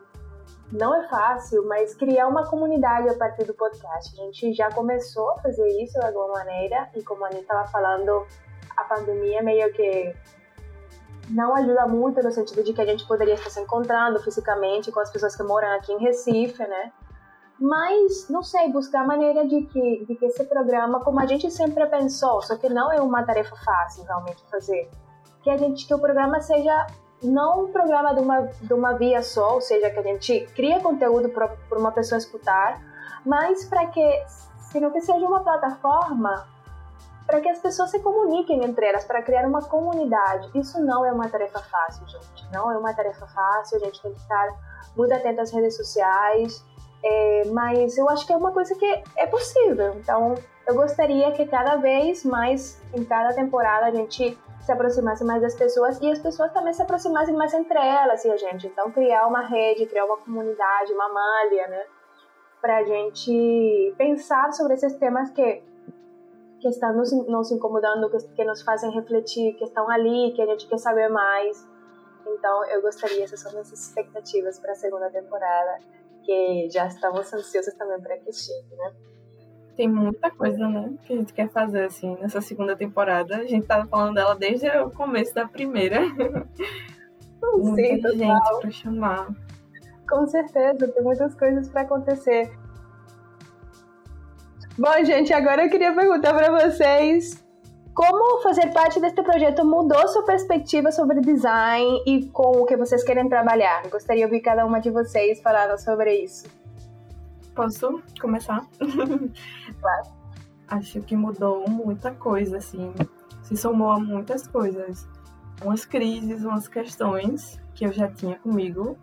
[0.71, 4.19] não é fácil, mas criar uma comunidade a partir do podcast.
[4.19, 7.67] A gente já começou a fazer isso de alguma maneira, e como a Anitta estava
[7.67, 8.25] falando,
[8.75, 10.15] a pandemia meio que
[11.29, 14.99] não ajuda muito no sentido de que a gente poderia estar se encontrando fisicamente com
[14.99, 16.91] as pessoas que moram aqui em Recife, né?
[17.59, 21.85] Mas, não sei, buscar maneira de que, de que esse programa, como a gente sempre
[21.85, 24.89] pensou, só que não é uma tarefa fácil realmente fazer,
[25.41, 26.87] que a gente que o programa seja
[27.21, 30.81] não um programa de uma, de uma via só, ou seja, que a gente cria
[30.81, 32.81] conteúdo para uma pessoa escutar,
[33.25, 34.23] mas para que,
[34.71, 36.45] sino que seja uma plataforma
[37.25, 40.49] para que as pessoas se comuniquem entre elas, para criar uma comunidade.
[40.55, 42.45] Isso não é uma tarefa fácil, gente.
[42.51, 44.49] Não é uma tarefa fácil, a gente tem que estar
[44.95, 46.63] muito atento às redes sociais,
[47.03, 49.93] é, mas eu acho que é uma coisa que é possível.
[49.95, 55.41] Então, eu gostaria que cada vez mais, em cada temporada, a gente se aproximasse mais
[55.41, 58.67] das pessoas e as pessoas também se aproximassem mais entre elas e a gente.
[58.67, 61.83] Então, criar uma rede, criar uma comunidade, uma malha, né?
[62.61, 65.61] Para a gente pensar sobre esses temas que,
[66.63, 70.45] que estão nos, nos incomodando, que, que nos fazem refletir, que estão ali, que a
[70.45, 71.67] gente quer saber mais.
[72.25, 75.79] Então, eu gostaria, essas são minhas expectativas para a segunda temporada,
[76.23, 78.93] que já estamos ansiosos também para que chegue, né?
[79.75, 83.37] Tem muita coisa, né, que a gente quer fazer, assim, nessa segunda temporada.
[83.37, 85.99] A gente tava falando dela desde o começo da primeira.
[87.57, 89.27] muita Sim, gente pra chamar.
[90.09, 92.49] Com certeza, tem muitas coisas para acontecer.
[94.75, 97.43] Bom, gente, agora eu queria perguntar para vocês
[97.93, 103.03] como fazer parte deste projeto mudou sua perspectiva sobre design e com o que vocês
[103.03, 103.87] querem trabalhar.
[103.87, 106.47] Gostaria de ouvir cada uma de vocês falando sobre isso.
[107.55, 108.65] Posso começar?
[109.79, 110.07] Claro.
[110.67, 112.93] Acho que mudou muita coisa, assim.
[113.43, 115.07] Se somou a muitas coisas.
[115.61, 118.97] Umas crises, umas questões que eu já tinha comigo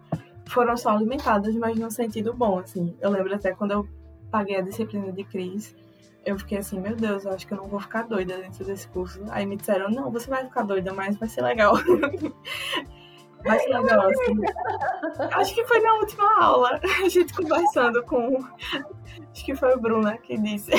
[0.47, 2.97] foram só alimentadas, mas num sentido bom, assim.
[3.01, 3.89] Eu lembro até quando eu
[4.31, 5.77] paguei a disciplina de crise,
[6.25, 8.87] eu fiquei assim, meu Deus, eu acho que eu não vou ficar doida dentro desse
[8.89, 9.23] curso.
[9.31, 11.75] Aí me disseram, não, você vai ficar doida, mas vai ser legal.
[13.43, 14.35] vai ser legal, assim.
[15.33, 18.37] Acho que foi na última aula, a gente conversando com.
[19.33, 20.71] Acho que foi o Bruna que disse.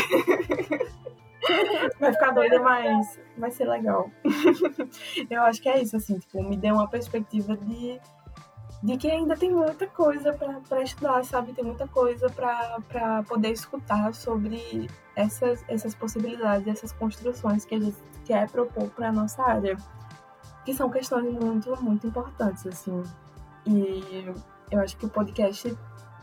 [1.99, 4.12] Vai ficar doida, mas vai ser legal.
[5.30, 7.99] Eu acho que é isso, assim, tipo, me deu uma perspectiva de,
[8.84, 11.54] de que ainda tem muita coisa para estudar, sabe?
[11.54, 17.98] Tem muita coisa para poder escutar sobre essas, essas possibilidades, essas construções que a gente
[18.26, 19.78] quer propor para a nossa área.
[20.66, 23.04] Que são questões muito, muito importantes, assim.
[23.68, 24.26] E
[24.72, 25.78] eu acho que o podcast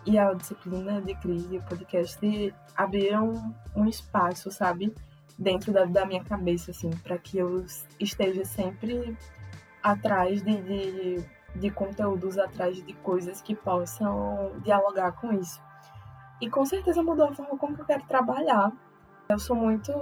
[0.04, 4.92] e a disciplina de crise, o podcast abriram um espaço, sabe?
[5.38, 7.64] Dentro da, da minha cabeça, assim, para que eu
[8.00, 9.16] esteja sempre
[9.82, 15.60] atrás de, de, de conteúdos, atrás de coisas que possam dialogar com isso.
[16.40, 18.72] E com certeza mudou a forma como eu quero trabalhar.
[19.28, 19.92] Eu sou muito,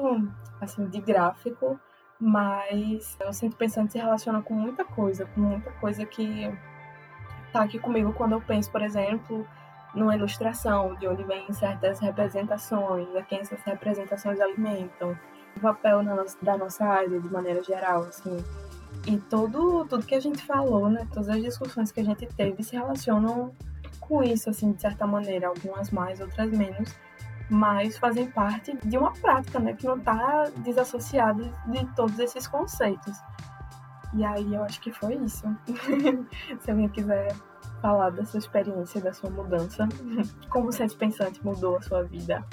[0.61, 1.81] assim, de gráfico,
[2.21, 6.53] mas eu sempre pensando se relaciona com muita coisa, com muita coisa que
[7.53, 9.47] tá aqui comigo quando eu penso, por exemplo,
[9.95, 15.19] numa ilustração, de onde vêm certas representações, a quem essas representações alimentam,
[15.57, 16.03] o papel
[16.43, 18.45] da nossa área de maneira geral, assim.
[19.07, 22.63] E tudo, tudo que a gente falou, né, todas as discussões que a gente teve
[22.65, 23.53] se relacionam
[24.01, 26.93] com isso, assim, de certa maneira, algumas mais, outras menos,
[27.49, 33.17] mas fazem parte de uma prática, né, que não está desassociada de todos esses conceitos.
[34.15, 35.45] E aí eu acho que foi isso.
[36.61, 37.35] Se alguém quiser
[37.81, 39.89] falar da sua experiência, da sua mudança,
[40.51, 42.45] como o Centro Pensante mudou a sua vida.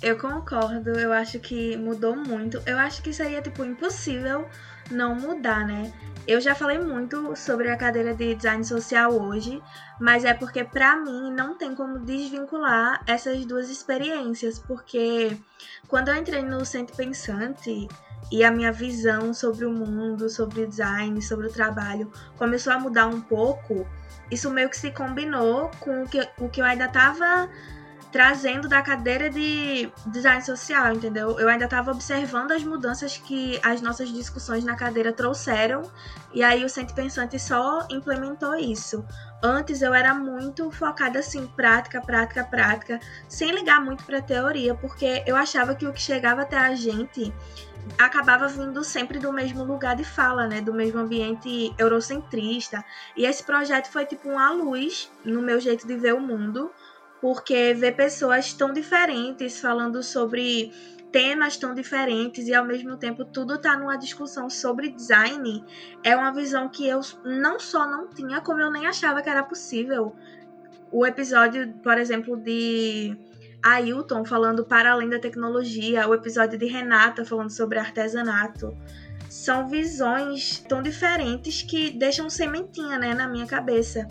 [0.00, 2.62] Eu concordo, eu acho que mudou muito.
[2.64, 4.48] Eu acho que seria, tipo, impossível
[4.90, 5.92] não mudar, né?
[6.26, 9.62] Eu já falei muito sobre a cadeira de design social hoje,
[9.98, 15.34] mas é porque para mim não tem como desvincular essas duas experiências, porque
[15.86, 17.88] quando eu entrei no Centro Pensante
[18.30, 22.78] e a minha visão sobre o mundo, sobre o design, sobre o trabalho começou a
[22.78, 23.86] mudar um pouco,
[24.30, 27.48] isso meio que se combinou com o que, o que eu ainda estava
[28.10, 31.38] trazendo da cadeira de design social, entendeu?
[31.38, 35.82] Eu ainda estava observando as mudanças que as nossas discussões na cadeira trouxeram,
[36.32, 39.04] e aí o Centro Pensante só implementou isso.
[39.42, 45.22] Antes eu era muito focada assim, prática, prática, prática, sem ligar muito para teoria, porque
[45.26, 47.32] eu achava que o que chegava até a gente
[47.96, 50.60] acabava vindo sempre do mesmo lugar de fala, né?
[50.60, 52.84] Do mesmo ambiente eurocentrista.
[53.16, 56.70] E esse projeto foi tipo uma luz no meu jeito de ver o mundo,
[57.20, 60.72] porque ver pessoas tão diferentes falando sobre
[61.10, 65.64] temas tão diferentes e ao mesmo tempo tudo tá numa discussão sobre design
[66.04, 69.42] é uma visão que eu não só não tinha, como eu nem achava que era
[69.42, 70.14] possível.
[70.90, 73.16] O episódio, por exemplo, de
[73.62, 78.76] Ailton falando para além da tecnologia, o episódio de Renata falando sobre artesanato.
[79.28, 84.08] São visões tão diferentes que deixam sementinha né, na minha cabeça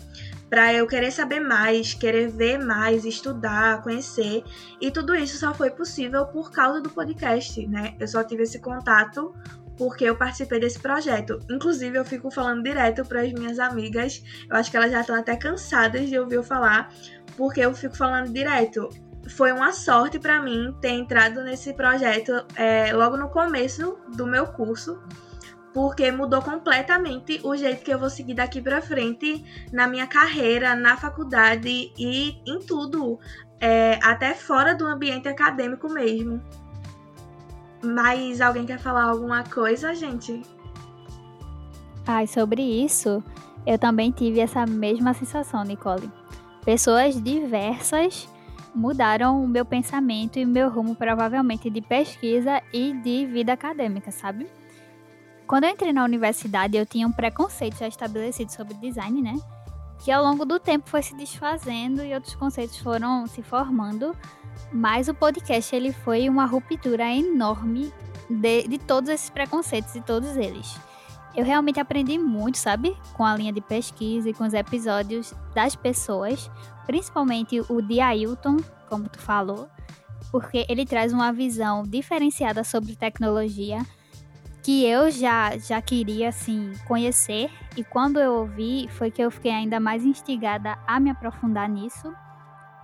[0.48, 4.42] para eu querer saber mais, querer ver mais, estudar, conhecer.
[4.80, 7.94] E tudo isso só foi possível por causa do podcast, né?
[7.98, 9.34] Eu só tive esse contato
[9.76, 11.38] porque eu participei desse projeto.
[11.48, 14.22] Inclusive, eu fico falando direto para as minhas amigas.
[14.50, 16.92] Eu acho que elas já estão até cansadas de ouvir eu falar,
[17.36, 18.88] porque eu fico falando direto.
[19.28, 24.46] Foi uma sorte para mim ter entrado nesse projeto é, logo no começo do meu
[24.46, 25.00] curso
[25.78, 30.74] porque mudou completamente o jeito que eu vou seguir daqui para frente na minha carreira,
[30.74, 33.16] na faculdade e em tudo,
[33.60, 36.42] é, até fora do ambiente acadêmico mesmo.
[37.80, 40.42] Mas alguém quer falar alguma coisa, gente?
[42.04, 43.22] Ai, sobre isso,
[43.64, 46.10] eu também tive essa mesma sensação, Nicole.
[46.64, 48.28] Pessoas diversas
[48.74, 54.57] mudaram o meu pensamento e meu rumo, provavelmente de pesquisa e de vida acadêmica, sabe?
[55.48, 59.34] Quando eu entrei na universidade, eu tinha um preconceito já estabelecido sobre design, né?
[60.04, 64.14] Que ao longo do tempo foi se desfazendo e outros conceitos foram se formando.
[64.70, 67.90] Mas o podcast ele foi uma ruptura enorme
[68.28, 70.78] de, de todos esses preconceitos e todos eles.
[71.34, 72.94] Eu realmente aprendi muito, sabe?
[73.14, 76.50] Com a linha de pesquisa e com os episódios das pessoas,
[76.84, 79.66] principalmente o de Ailton, como tu falou,
[80.30, 83.80] porque ele traz uma visão diferenciada sobre tecnologia
[84.68, 89.50] que eu já já queria assim conhecer e quando eu ouvi foi que eu fiquei
[89.50, 92.14] ainda mais instigada a me aprofundar nisso.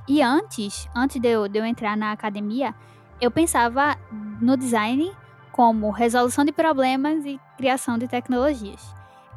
[0.08, 2.74] E antes, antes de eu, de eu entrar na academia,
[3.20, 3.98] eu pensava
[4.40, 5.12] no design
[5.52, 8.82] como resolução de problemas e criação de tecnologias.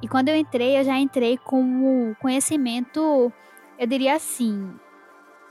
[0.01, 3.29] E quando eu entrei, eu já entrei com conhecimento,
[3.77, 4.73] eu diria assim,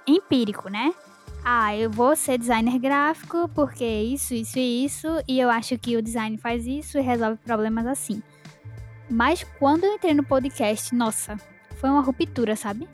[0.06, 0.94] empírico, né?
[1.48, 5.96] Ah, eu vou ser designer gráfico porque isso, isso e isso, e eu acho que
[5.96, 8.20] o design faz isso e resolve problemas assim.
[9.08, 11.36] Mas quando eu entrei no podcast, nossa,
[11.76, 12.88] foi uma ruptura, sabe?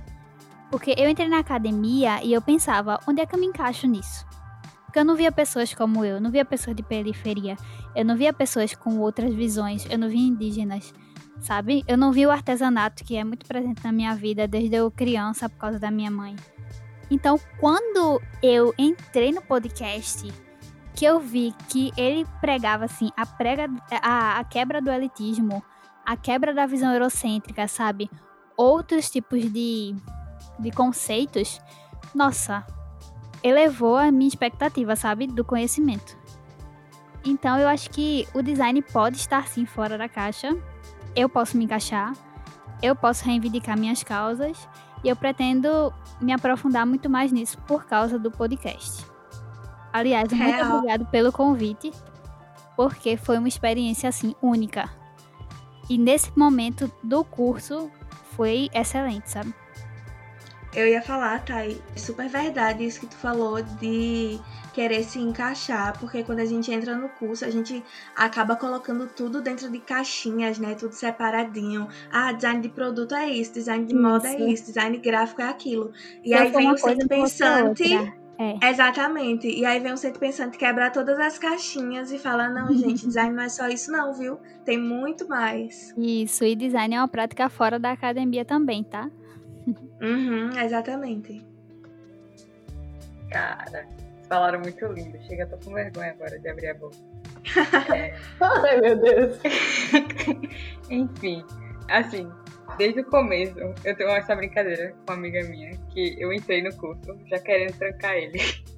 [0.71, 4.27] Porque eu entrei na academia e eu pensava, onde é que eu me encaixo nisso?
[4.85, 7.57] Porque eu não via pessoas como eu, não via pessoas de periferia,
[7.97, 10.93] eu não via pessoas com outras visões, eu não via indígenas,
[11.41, 11.85] sabe?
[11.89, 15.49] Eu não via o artesanato que é muito presente na minha vida desde eu criança
[15.49, 16.37] por causa da minha mãe.
[17.13, 20.33] Então, quando eu entrei no podcast,
[20.95, 23.69] que eu vi que ele pregava assim a prega
[24.03, 25.63] a, a quebra do elitismo,
[26.07, 28.11] a quebra da visão eurocêntrica, sabe?
[28.57, 29.95] Outros tipos de,
[30.59, 31.61] de conceitos,
[32.15, 32.67] nossa,
[33.43, 35.27] elevou a minha expectativa, sabe?
[35.27, 36.17] Do conhecimento.
[37.27, 40.57] Então eu acho que o design pode estar sim fora da caixa.
[41.15, 42.15] Eu posso me encaixar,
[42.83, 44.67] eu posso reivindicar minhas causas
[45.03, 49.05] e eu pretendo me aprofundar muito mais nisso por causa do podcast.
[49.93, 50.77] Aliás, muito Real.
[50.77, 51.93] obrigado pelo convite,
[52.77, 54.89] porque foi uma experiência assim única.
[55.89, 57.91] E nesse momento do curso
[58.37, 59.55] foi excelente, sabe?
[60.75, 64.41] Eu ia falar, Thay, super verdade isso que tu falou de
[64.73, 67.85] querer se encaixar, porque quando a gente entra no curso, a gente
[68.17, 70.75] acaba colocando tudo dentro de caixinhas, né?
[70.75, 71.89] Tudo separadinho.
[72.11, 74.03] Ah, design de produto é isso, design de isso.
[74.03, 75.93] moda é isso, design gráfico é aquilo.
[76.25, 77.95] E aí vem o centro pensante.
[78.39, 78.71] É.
[78.71, 79.47] Exatamente.
[79.47, 83.35] E aí vem o centro pensante quebrar todas as caixinhas e falar: não, gente, design
[83.35, 84.39] não é só isso, não, viu?
[84.65, 85.95] Tem muito mais.
[85.97, 89.11] Isso, e design é uma prática fora da academia também, tá?
[90.01, 91.45] Uhum, exatamente.
[93.31, 93.87] Cara,
[94.29, 95.19] falaram muito lindo.
[95.25, 96.97] Chega, tô com vergonha agora de abrir a boca.
[97.95, 98.15] É...
[98.41, 99.39] Ai, meu Deus.
[100.91, 101.45] Enfim,
[101.89, 102.31] assim,
[102.77, 106.75] desde o começo, eu tenho essa brincadeira com uma amiga minha, que eu entrei no
[106.77, 108.39] curso já querendo trancar ele.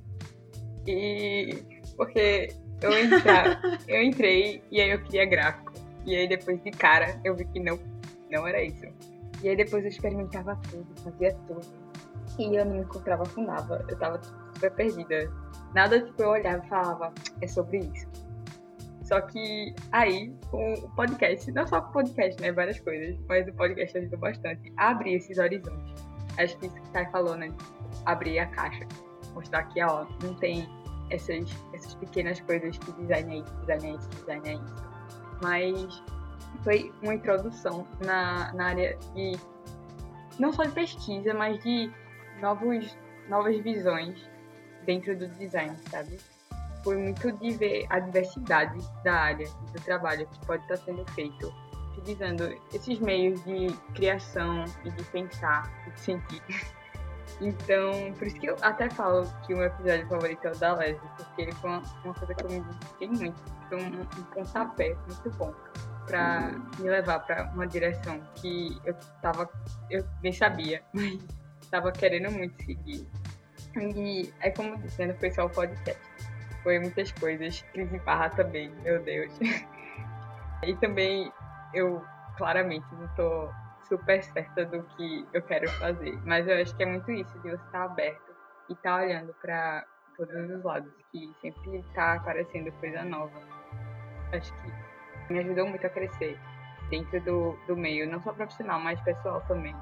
[0.87, 1.65] E
[1.97, 3.59] porque eu, entra,
[3.89, 5.73] eu entrei e aí eu queria gráfico.
[6.05, 7.79] E aí depois de cara eu vi que não,
[8.31, 8.85] não era isso.
[9.43, 11.61] E aí depois eu experimentava tudo, fazia tudo.
[12.39, 13.85] E eu não me encontrava nada.
[13.89, 15.31] Eu tava super perdida.
[15.75, 18.07] Nada tipo eu olhava e falava, é sobre isso.
[19.05, 22.53] Só que aí, com o podcast, não só com o podcast, né?
[22.53, 25.95] Várias coisas, mas o podcast ajudou bastante a abrir esses horizontes.
[26.39, 27.53] Acho que isso que o Thay falou, né?
[28.07, 28.87] Abrir a caixa.
[29.35, 30.67] Mostrar que, ó, não tem
[31.11, 34.75] essas, essas pequenas coisas que design é isso, design é isso, design é isso.
[35.43, 36.03] Mas
[36.65, 39.39] foi uma introdução na, na área de
[40.39, 41.93] não só de pesquisa, mas de
[42.41, 42.99] novos,
[43.29, 44.29] novas visões
[44.85, 46.19] dentro do design, sabe?
[46.83, 51.55] Foi muito de ver a diversidade da área do trabalho que pode estar sendo feito,
[51.97, 56.43] utilizando esses meios de criação e de pensar e de sentir.
[57.41, 60.75] Então, por isso que eu até falo que o meu episódio favorito é o da
[60.75, 63.43] Leslie, porque ele foi uma, uma coisa que eu me identifiquei muito.
[63.69, 65.53] Foi um, um pontapé muito bom
[66.07, 69.49] para me levar para uma direção que eu tava,
[69.91, 71.19] eu nem sabia, mas
[71.71, 73.07] tava querendo muito seguir.
[73.77, 76.01] E é como disse, não foi só o podcast,
[76.63, 79.33] foi muitas coisas, crise barra também, meu Deus.
[80.63, 81.33] e também
[81.73, 82.05] eu
[82.37, 83.51] claramente não tô
[83.89, 87.51] super certa do que eu quero fazer, mas eu acho que é muito isso, de
[87.51, 88.35] você estar aberto
[88.69, 89.85] e estar olhando para
[90.17, 93.39] todos os lados, que sempre está aparecendo coisa nova.
[94.33, 94.84] Acho que
[95.31, 96.39] me ajudou muito a crescer
[96.91, 99.75] dentro do, do meio, não só profissional, mas pessoal também.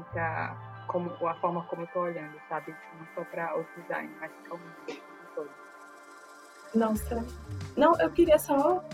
[0.00, 2.74] E como, a forma como eu tô olhando, sabe?
[2.98, 4.56] Não só para o design, mas para
[5.34, 5.50] todo.
[6.74, 7.24] Nossa.
[7.76, 8.84] Não, eu queria só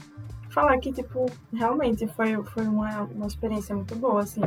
[0.51, 4.43] falar que, tipo, realmente foi, foi uma, uma experiência muito boa, assim.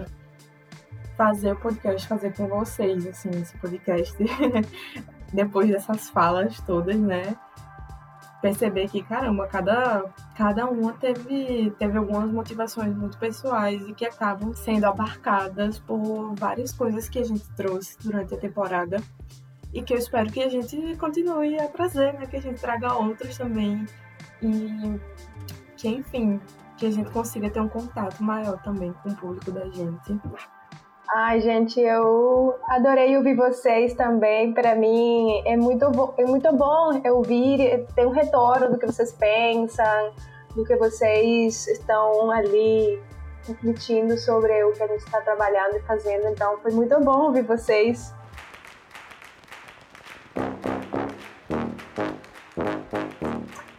[1.16, 4.16] Fazer o podcast, fazer com vocês, assim, esse podcast.
[5.34, 7.36] Depois dessas falas todas, né?
[8.48, 14.54] Perceber que, caramba, cada, cada uma teve, teve algumas motivações muito pessoais e que acabam
[14.54, 19.02] sendo abarcadas por várias coisas que a gente trouxe durante a temporada
[19.74, 22.26] e que eu espero que a gente continue a trazer, né?
[22.26, 23.86] Que a gente traga outros também
[24.42, 24.98] e
[25.76, 26.40] que, enfim,
[26.78, 30.18] que a gente consiga ter um contato maior também com o público da gente.
[31.10, 34.54] Ai, gente, eu adorei ouvir vocês também.
[34.54, 35.86] Para mim é muito,
[36.18, 40.12] é muito bom ouvir, ter um retorno do que vocês pensam,
[40.54, 43.02] do que vocês estão ali
[43.48, 46.28] refletindo sobre o que a gente está trabalhando e fazendo.
[46.28, 48.14] Então, foi muito bom ouvir vocês.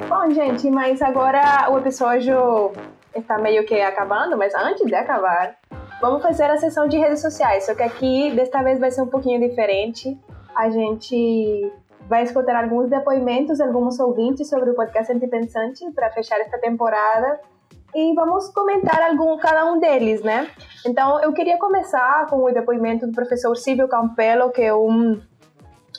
[0.09, 2.73] Bom, gente, mas agora o episódio
[3.15, 5.59] está meio que acabando, mas antes de acabar,
[6.01, 9.09] Vamos fazer a sessão de redes sociais, só que aqui desta vez vai ser um
[9.09, 10.17] pouquinho diferente.
[10.55, 11.73] A gente
[12.09, 17.41] vai escutar alguns depoimentos de alguns ouvintes sobre o podcast Antipensante para fechar esta temporada
[17.93, 20.49] e vamos comentar algum cada um deles, né?
[20.87, 25.21] Então, eu queria começar com o depoimento do professor Silvio Campelo, que é um,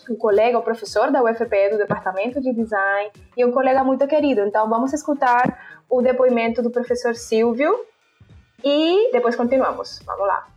[0.09, 4.41] um colega, um professor da UFPE do Departamento de Design e um colega muito querido.
[4.41, 7.75] Então, vamos escutar o depoimento do professor Silvio
[8.63, 9.99] e depois continuamos.
[10.05, 10.47] Vamos lá.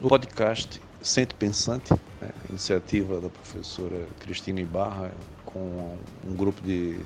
[0.00, 5.12] O podcast Sente Pensante, né, iniciativa da professora Cristina Ibarra,
[5.44, 7.00] com um grupo de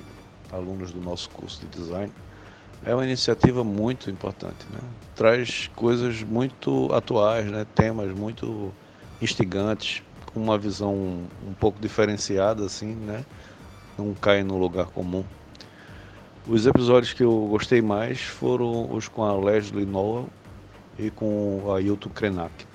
[0.51, 2.11] alunos do nosso curso de design,
[2.85, 4.65] é uma iniciativa muito importante.
[4.71, 4.79] Né?
[5.15, 7.65] Traz coisas muito atuais, né?
[7.75, 8.73] temas muito
[9.21, 13.25] instigantes, com uma visão um pouco diferenciada, assim, né?
[13.97, 15.23] não cai no lugar comum.
[16.51, 20.25] Os episódios que eu gostei mais foram os com a Leslie Noel
[20.97, 22.65] e com a Ailton Krenak.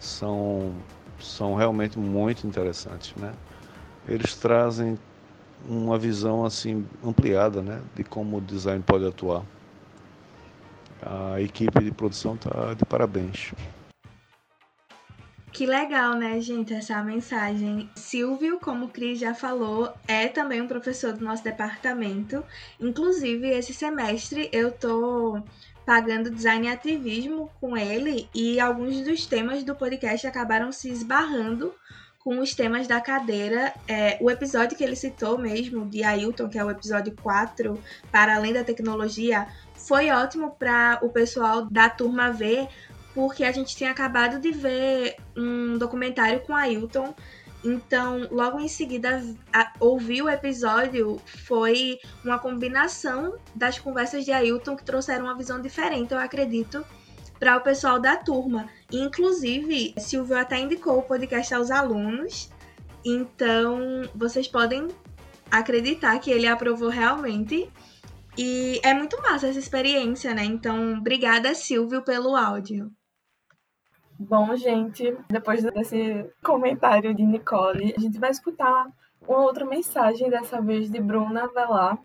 [0.00, 0.72] São,
[1.20, 3.32] são realmente muito interessantes, né?
[4.08, 4.98] Eles trazem
[5.68, 9.44] uma visão assim ampliada, né, de como o design pode atuar.
[11.00, 13.52] A equipe de produção está de parabéns.
[15.52, 17.90] Que legal, né, gente, essa mensagem.
[17.94, 22.42] Silvio, como o Cris já falou, é também um professor do nosso departamento.
[22.80, 25.42] Inclusive, esse semestre eu tô
[25.84, 31.74] pagando design e ativismo com ele e alguns dos temas do podcast acabaram se esbarrando
[32.18, 33.74] com os temas da cadeira.
[33.86, 37.78] É, o episódio que ele citou mesmo, de Ailton, que é o episódio 4,
[38.10, 42.68] para além da tecnologia, foi ótimo para o pessoal da turma ver,
[43.14, 47.14] porque a gente tinha acabado de ver um documentário com Ailton.
[47.64, 49.22] Então, logo em seguida,
[49.78, 56.12] ouvir o episódio foi uma combinação das conversas de Ailton que trouxeram uma visão diferente,
[56.12, 56.84] eu acredito,
[57.38, 58.68] para o pessoal da turma.
[58.90, 62.50] Inclusive, Silvio até indicou o podcast aos alunos.
[63.04, 64.88] Então, vocês podem
[65.50, 67.70] acreditar que ele aprovou realmente.
[68.36, 70.44] E é muito massa essa experiência, né?
[70.44, 72.90] Então, obrigada, Silvio, pelo áudio.
[74.28, 78.86] Bom, gente, depois desse comentário de Nicole, a gente vai escutar
[79.26, 81.98] uma outra mensagem, dessa vez de Bruna Velar,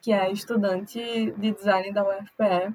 [0.00, 2.72] que é estudante de design da UFPE,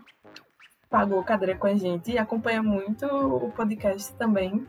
[0.90, 4.68] pagou cadeira com a gente e acompanha muito o podcast também.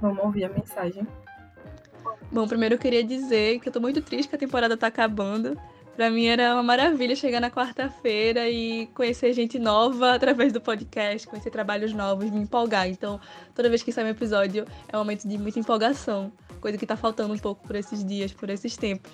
[0.00, 1.06] Vamos ouvir a mensagem.
[2.30, 5.60] Bom, primeiro eu queria dizer que eu tô muito triste que a temporada tá acabando.
[5.96, 11.26] Pra mim era uma maravilha chegar na quarta-feira e conhecer gente nova através do podcast,
[11.26, 12.86] conhecer trabalhos novos, me empolgar.
[12.86, 13.18] Então,
[13.54, 16.30] toda vez que sai um episódio é um momento de muita empolgação,
[16.60, 19.10] coisa que tá faltando um pouco por esses dias, por esses tempos.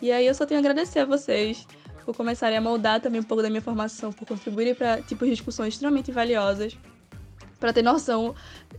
[0.00, 1.66] E aí eu só tenho a agradecer a vocês
[2.04, 5.34] por começarem a moldar também um pouco da minha formação, por contribuírem para tipos de
[5.34, 6.78] discussões extremamente valiosas.
[7.58, 8.36] Para ter noção,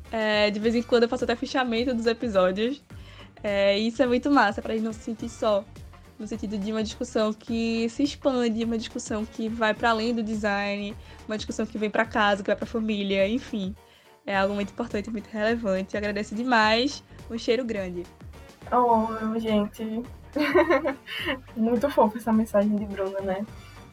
[0.10, 2.82] é, de vez em quando eu faço até fichamento dos episódios.
[3.44, 5.66] É, isso é muito massa, para gente não se sentir só
[6.22, 10.22] no sentido de uma discussão que se expande, uma discussão que vai para além do
[10.22, 10.96] design,
[11.28, 13.76] uma discussão que vem para casa, que vai para família, enfim.
[14.26, 15.96] É algo muito importante, muito relevante.
[15.96, 17.04] Eu agradeço demais.
[17.30, 18.04] Um cheiro grande.
[18.72, 20.04] Oh, gente.
[21.58, 23.46] muito fofa essa mensagem de Bruna, né?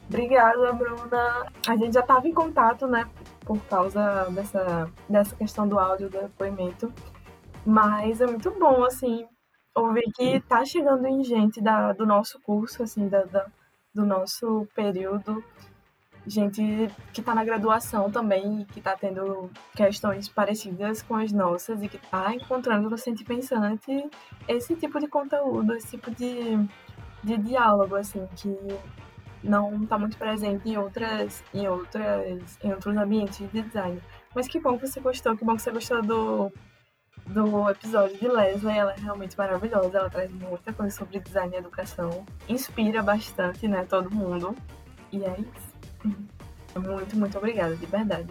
[0.07, 1.47] Obrigada, Bruna.
[1.67, 3.09] A gente já estava em contato, né?
[3.41, 6.93] Por causa dessa, dessa questão do áudio, do depoimento.
[7.65, 9.27] Mas é muito bom, assim,
[9.81, 13.47] ouvir que tá chegando em gente da, do nosso curso, assim, da, da,
[13.95, 15.43] do nosso período,
[16.27, 21.83] gente que está na graduação também e que está tendo questões parecidas com as nossas
[21.83, 24.09] e que está encontrando no Sente Pensante
[24.47, 26.59] esse tipo de conteúdo, esse tipo de,
[27.25, 28.57] de diálogo, assim, que
[29.43, 34.01] não está muito presente em outras, em outras, em outros ambientes de design.
[34.35, 36.53] Mas que bom que você gostou, que bom que você gostou do,
[37.29, 38.77] do episódio de Leslie.
[38.77, 43.87] Ela é realmente maravilhosa, ela traz muita coisa sobre design e educação, inspira bastante, né,
[43.89, 44.55] todo mundo.
[45.13, 46.19] E é isso.
[46.79, 48.29] Muito, muito obrigada, de verdade.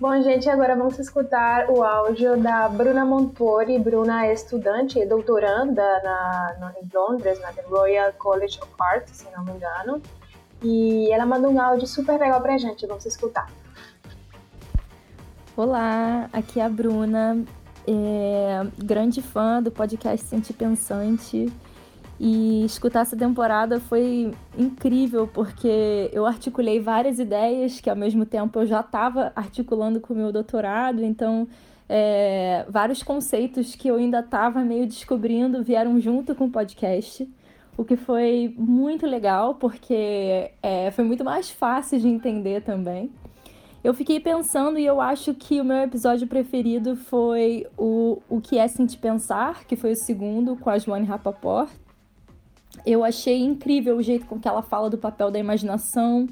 [0.00, 3.78] Bom, gente, agora vamos escutar o áudio da Bruna Montori.
[3.80, 9.28] Bruna é estudante e doutoranda na, na, em Londres, na Royal College of Art, se
[9.36, 10.00] não me engano.
[10.62, 13.50] E ela mandou um áudio super legal pra gente, vamos escutar.
[15.56, 17.44] Olá, aqui é a Bruna,
[17.88, 21.50] é, grande fã do podcast Sente Pensante.
[22.20, 28.58] E escutar essa temporada foi incrível, porque eu articulei várias ideias que ao mesmo tempo
[28.58, 31.46] eu já estava articulando com o meu doutorado, então
[31.88, 37.28] é, vários conceitos que eu ainda estava meio descobrindo vieram junto com o podcast,
[37.76, 43.12] o que foi muito legal, porque é, foi muito mais fácil de entender também.
[43.88, 48.58] Eu fiquei pensando e eu acho que o meu episódio preferido foi o, o que
[48.58, 51.70] é Sentir Pensar, que foi o segundo, com a Joane Rapaport
[52.84, 56.26] eu achei incrível o jeito com que ela fala do papel da imaginação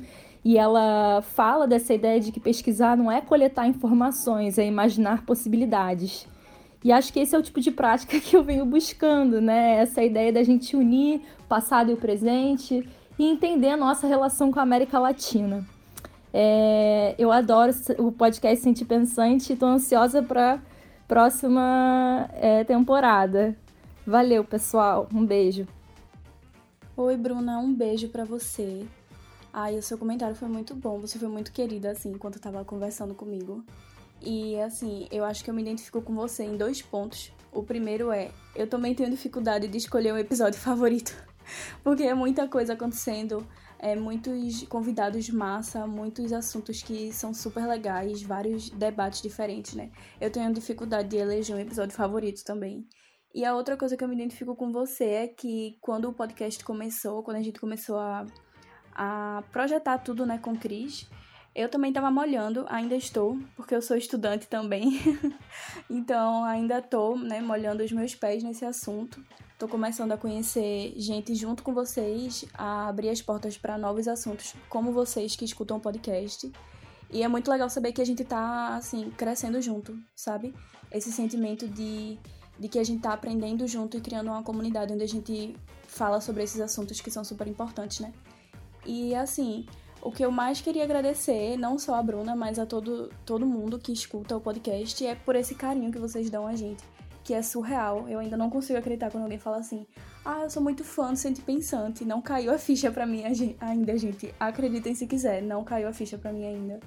[0.45, 6.27] e ela fala dessa ideia de que pesquisar não é coletar informações, é imaginar possibilidades.
[6.85, 9.77] E acho que esse é o tipo de prática que eu venho buscando, né?
[9.77, 12.89] Essa ideia da gente unir o passado e o presente
[13.19, 15.67] e entender a nossa relação com a América Latina.
[16.39, 20.61] É, eu adoro o podcast Sentir Pensante e estou ansiosa para
[21.09, 23.57] próxima é, temporada.
[24.07, 25.09] Valeu, pessoal.
[25.15, 25.67] Um beijo.
[26.95, 28.85] Oi, Bruna, um beijo para você.
[29.51, 33.15] Ai, o seu comentário foi muito bom, você foi muito querida, assim, enquanto tava conversando
[33.15, 33.65] comigo.
[34.21, 37.33] E, assim, eu acho que eu me identifico com você em dois pontos.
[37.51, 41.17] O primeiro é, eu também tenho dificuldade de escolher um episódio favorito,
[41.83, 43.43] porque é muita coisa acontecendo,
[43.79, 49.91] é muitos convidados de massa, muitos assuntos que são super legais, vários debates diferentes, né?
[50.21, 52.87] Eu tenho dificuldade de eleger um episódio favorito também.
[53.35, 56.65] E a outra coisa que eu me identifico com você é que quando o podcast
[56.65, 58.27] começou, quando a gente começou a,
[58.95, 61.07] a projetar tudo né, com Cris,
[61.55, 64.99] eu também estava molhando, ainda estou, porque eu sou estudante também.
[65.91, 69.23] então ainda estou né, molhando os meus pés nesse assunto.
[69.57, 74.55] Estou começando a conhecer gente junto com vocês, a abrir as portas para novos assuntos,
[74.69, 76.53] como vocês que escutam o podcast.
[77.11, 80.55] E é muito legal saber que a gente está assim, crescendo junto, sabe?
[80.93, 82.19] Esse sentimento de
[82.59, 86.21] de que a gente tá aprendendo junto e criando uma comunidade onde a gente fala
[86.21, 88.13] sobre esses assuntos que são super importantes, né?
[88.85, 89.67] E assim,
[90.03, 93.79] o que eu mais queria agradecer, não só a Bruna, mas a todo, todo mundo
[93.79, 96.85] que escuta o podcast, é por esse carinho que vocês dão a gente,
[97.27, 98.09] que é surreal.
[98.09, 99.85] Eu ainda não consigo acreditar quando alguém fala assim:
[100.25, 102.05] ah, eu sou muito fã do Sente Pensante.
[102.05, 103.25] Não caiu a ficha pra mim
[103.61, 104.33] ainda, gente.
[104.39, 106.79] Acreditem se quiser, não caiu a ficha pra mim ainda.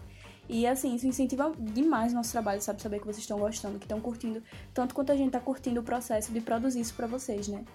[0.47, 2.81] E assim, isso incentiva demais o nosso trabalho, sabe?
[2.81, 4.41] Saber que vocês estão gostando, que estão curtindo,
[4.73, 7.65] tanto quanto a gente tá curtindo o processo de produzir isso para vocês, né?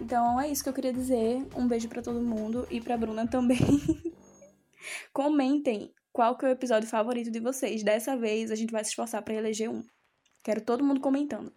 [0.00, 1.46] Então é isso que eu queria dizer.
[1.54, 3.58] Um beijo para todo mundo e pra Bruna também.
[5.12, 7.82] Comentem qual que é o episódio favorito de vocês.
[7.82, 9.82] Dessa vez a gente vai se esforçar para eleger um.
[10.42, 11.52] Quero todo mundo comentando.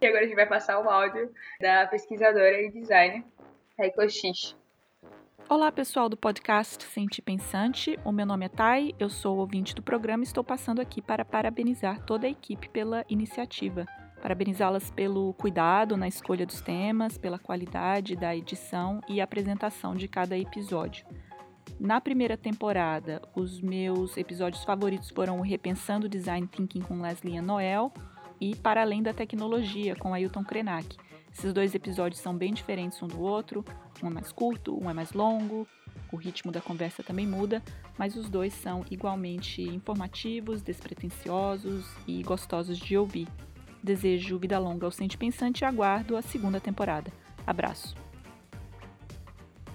[0.00, 3.24] E agora a gente vai passar o áudio da pesquisadora e designer
[3.78, 4.54] Reiko X.
[5.48, 7.98] Olá, pessoal do podcast Sente Pensante.
[8.04, 11.24] O meu nome é Thay, eu sou ouvinte do programa e estou passando aqui para
[11.24, 13.86] parabenizar toda a equipe pela iniciativa.
[14.20, 20.36] Parabenizá-las pelo cuidado na escolha dos temas, pela qualidade da edição e apresentação de cada
[20.36, 21.06] episódio.
[21.80, 27.92] Na primeira temporada, os meus episódios favoritos foram o Repensando Design Thinking com Leslie Noel
[28.40, 30.96] e Para Além da Tecnologia com Ailton Krenak.
[31.32, 33.64] Esses dois episódios são bem diferentes um do outro,
[34.02, 35.66] um é mais curto, um é mais longo,
[36.10, 37.62] o ritmo da conversa também muda,
[37.98, 43.28] mas os dois são igualmente informativos, despretensiosos e gostosos de ouvir.
[43.82, 47.12] Desejo vida longa ao Sente Pensante e aguardo a segunda temporada.
[47.46, 47.94] Abraço.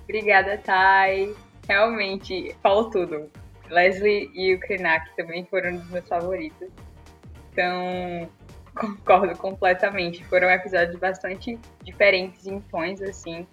[0.04, 1.34] Obrigada, Thay.
[1.68, 3.30] Realmente, falou tudo.
[3.70, 6.68] Leslie e o Krenak também foram dos meus favoritos.
[7.52, 8.30] Então,
[8.76, 10.24] Concordo completamente.
[10.26, 13.48] Foram episódios bastante diferentes em tons, assim,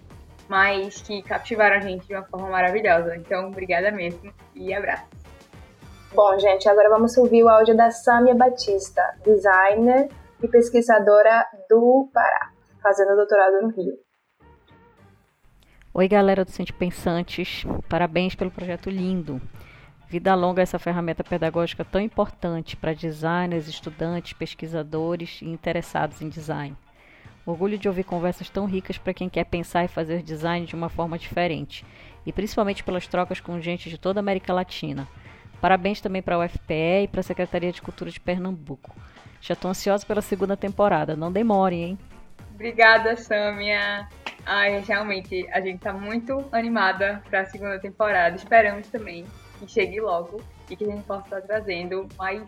[0.48, 3.16] mas que captivaram a gente de uma forma maravilhosa.
[3.16, 5.06] Então, obrigada mesmo e abraço.
[6.14, 10.08] Bom, gente, agora vamos ouvir o áudio da Samia Batista, designer
[10.42, 12.50] e pesquisadora do Pará,
[12.82, 13.94] fazendo doutorado no Rio.
[15.92, 19.42] Oi, galera do Sente Pensantes, parabéns pelo projeto lindo.
[20.08, 26.30] Vida longa é essa ferramenta pedagógica tão importante para designers, estudantes, pesquisadores e interessados em
[26.30, 26.74] design.
[27.44, 30.88] Orgulho de ouvir conversas tão ricas para quem quer pensar e fazer design de uma
[30.88, 31.84] forma diferente,
[32.24, 35.06] e principalmente pelas trocas com gente de toda a América Latina.
[35.60, 38.96] Parabéns também para a UFPE e para a Secretaria de Cultura de Pernambuco.
[39.42, 41.98] Já estou ansiosa pela segunda temporada, não demore, hein?
[42.54, 44.08] Obrigada, Samia.
[44.46, 48.36] Ai, realmente, a gente está muito animada para a segunda temporada.
[48.36, 49.26] Esperamos também
[49.58, 50.40] que chegue logo
[50.70, 52.42] e que a gente possa estar trazendo mais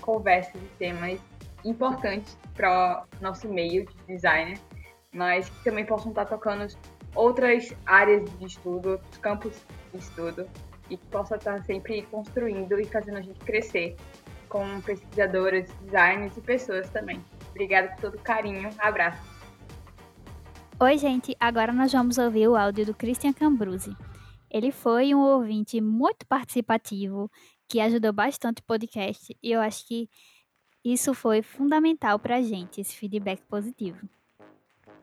[0.00, 1.20] conversas e temas
[1.64, 4.58] importantes para nosso meio de designer,
[5.12, 6.66] mas que também possam estar tocando
[7.14, 10.48] outras áreas de estudo, outros campos de estudo,
[10.88, 13.96] e que possa estar sempre construindo e fazendo a gente crescer
[14.48, 17.24] como pesquisadoras, designers e pessoas também.
[17.50, 18.70] Obrigada por todo o carinho.
[18.78, 19.22] Abraço.
[20.80, 21.36] Oi, gente.
[21.38, 23.94] Agora nós vamos ouvir o áudio do Christian Cambruzzi.
[24.50, 27.30] Ele foi um ouvinte muito participativo,
[27.68, 30.08] que ajudou bastante o podcast, e eu acho que
[30.84, 34.08] isso foi fundamental para a gente, esse feedback positivo.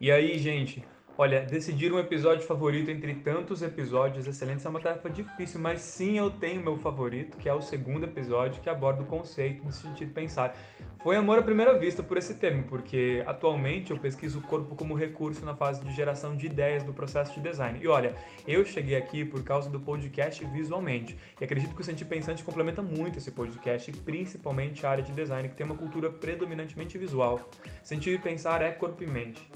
[0.02, 0.84] E aí, gente?
[1.20, 6.20] Olha, decidir um episódio favorito entre tantos episódios excelentes é uma tarefa difícil, mas sim
[6.20, 10.10] eu tenho meu favorito, que é o segundo episódio que aborda o conceito no sentido
[10.10, 10.56] de pensar.
[11.02, 14.94] Foi amor à primeira vista por esse tema, porque atualmente eu pesquiso o corpo como
[14.94, 17.80] recurso na fase de geração de ideias do processo de design.
[17.82, 18.14] E olha,
[18.48, 22.84] eu cheguei aqui por causa do podcast visualmente, e acredito que o Sentir Pensante complementa
[22.84, 27.50] muito esse podcast, principalmente a área de design, que tem uma cultura predominantemente visual.
[27.82, 29.50] Sentir Pensar é corpo e mente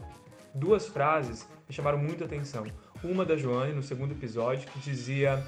[0.53, 2.65] duas frases me chamaram muita atenção.
[3.03, 5.43] Uma da Joane, no segundo episódio, que dizia: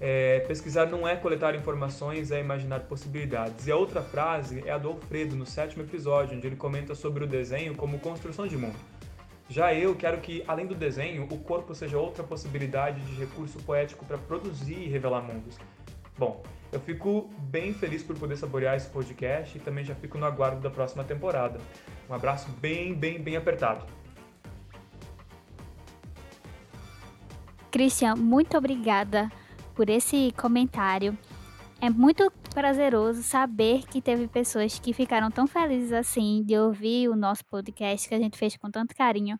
[0.00, 3.66] é, pesquisar não é coletar informações, é imaginar possibilidades.
[3.66, 7.24] E a outra frase é a do Alfredo, no sétimo episódio, onde ele comenta sobre
[7.24, 8.76] o desenho como construção de mundo.
[9.48, 14.04] Já eu quero que, além do desenho, o corpo seja outra possibilidade de recurso poético
[14.04, 15.56] para produzir e revelar mundos.
[16.18, 20.26] Bom, eu fico bem feliz por poder saborear esse podcast e também já fico no
[20.26, 21.58] aguardo da próxima temporada.
[22.10, 23.86] Um abraço bem, bem, bem apertado.
[27.70, 29.30] Christian, muito obrigada
[29.74, 31.16] por esse comentário.
[31.80, 37.14] É muito prazeroso saber que teve pessoas que ficaram tão felizes assim de ouvir o
[37.14, 39.38] nosso podcast que a gente fez com tanto carinho.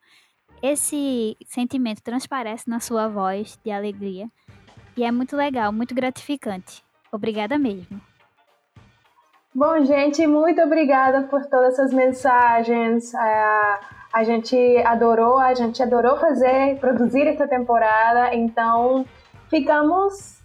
[0.62, 4.30] Esse sentimento transparece na sua voz de alegria
[4.96, 6.84] e é muito legal, muito gratificante.
[7.10, 8.00] Obrigada mesmo.
[9.54, 13.12] Bom, gente, muito obrigada por todas essas mensagens.
[13.14, 13.80] É,
[14.12, 14.56] a gente
[14.86, 19.04] adorou, a gente adorou fazer, produzir essa temporada, então
[19.48, 20.38] ficamos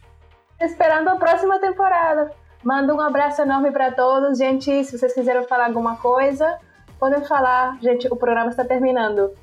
[0.60, 2.32] esperando a próxima temporada.
[2.64, 4.84] Mando um abraço enorme para todos, gente.
[4.86, 6.58] Se vocês quiserem falar alguma coisa,
[6.98, 7.78] podem falar.
[7.82, 9.34] Gente, o programa está terminando.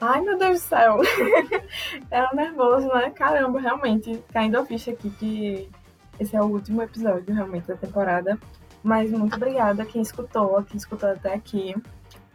[0.00, 0.98] Ai, meu Deus do céu.
[2.32, 3.10] um nervoso, né?
[3.10, 5.70] Caramba, realmente, caindo a ficha aqui que
[6.18, 8.38] esse é o último episódio, realmente, da temporada.
[8.82, 11.74] Mas muito obrigada a quem escutou, a quem escutou até aqui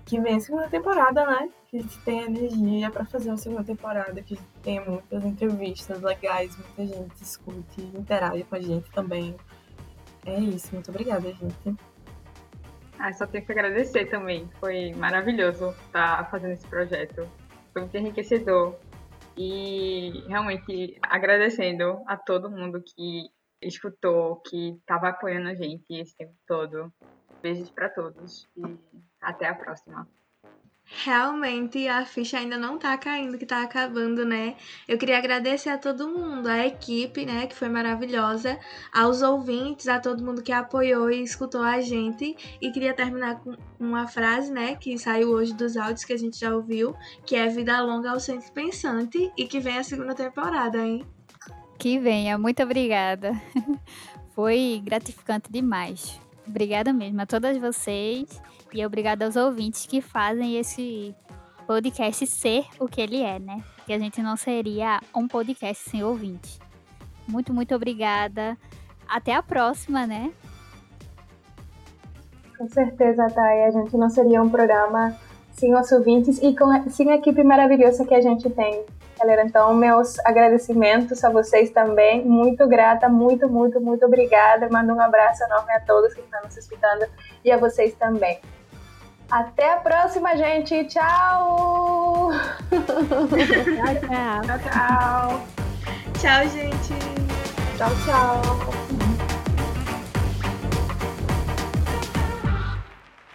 [0.09, 1.49] que vem a segunda temporada, né?
[1.67, 5.23] Que a gente tem energia para fazer uma segunda temporada, que a gente tenha muitas
[5.23, 9.35] entrevistas legais, muita gente escute e interage com a gente também.
[10.25, 11.75] É isso, muito obrigada, gente.
[12.97, 14.49] Ah, só tenho que agradecer também.
[14.59, 17.29] Foi maravilhoso estar fazendo esse projeto.
[17.71, 18.75] Foi muito enriquecedor.
[19.37, 23.29] E realmente agradecendo a todo mundo que
[23.61, 26.91] escutou, que estava apoiando a gente esse tempo todo.
[27.41, 28.77] Beijos para todos e
[29.21, 30.07] até a próxima.
[30.91, 34.55] Realmente a ficha ainda não tá caindo, que tá acabando, né?
[34.87, 38.59] Eu queria agradecer a todo mundo, a equipe, né, que foi maravilhosa,
[38.91, 42.35] aos ouvintes, a todo mundo que apoiou e escutou a gente.
[42.59, 46.39] E queria terminar com uma frase, né, que saiu hoje dos áudios que a gente
[46.39, 50.79] já ouviu, que é Vida Longa ao Centro Pensante e que vem a segunda temporada,
[50.79, 51.05] hein?
[51.77, 53.31] Que venha, muito obrigada.
[54.33, 56.19] Foi gratificante demais.
[56.49, 58.41] Obrigada mesmo a todas vocês
[58.73, 61.15] e obrigada aos ouvintes que fazem esse
[61.67, 63.63] podcast ser o que ele é, né?
[63.85, 66.59] Que a gente não seria um podcast sem ouvintes.
[67.27, 68.57] Muito, muito obrigada.
[69.07, 70.31] Até a próxima, né?
[72.57, 73.65] Com certeza, Thay.
[73.65, 75.15] A gente não seria um programa
[75.51, 78.83] sem os ouvintes e com, sem a equipe maravilhosa que a gente tem
[79.19, 79.43] galera.
[79.43, 82.25] Então, meus agradecimentos a vocês também.
[82.25, 84.69] Muito grata, muito, muito, muito obrigada.
[84.71, 87.05] Mando um abraço enorme a todos que estão nos escutando
[87.43, 88.39] e a vocês também.
[89.29, 90.85] Até a próxima, gente.
[90.85, 92.31] Tchau!
[92.69, 95.41] tchau, tchau.
[96.19, 97.29] Tchau, tchau.
[97.77, 99.18] Tchau, tchau.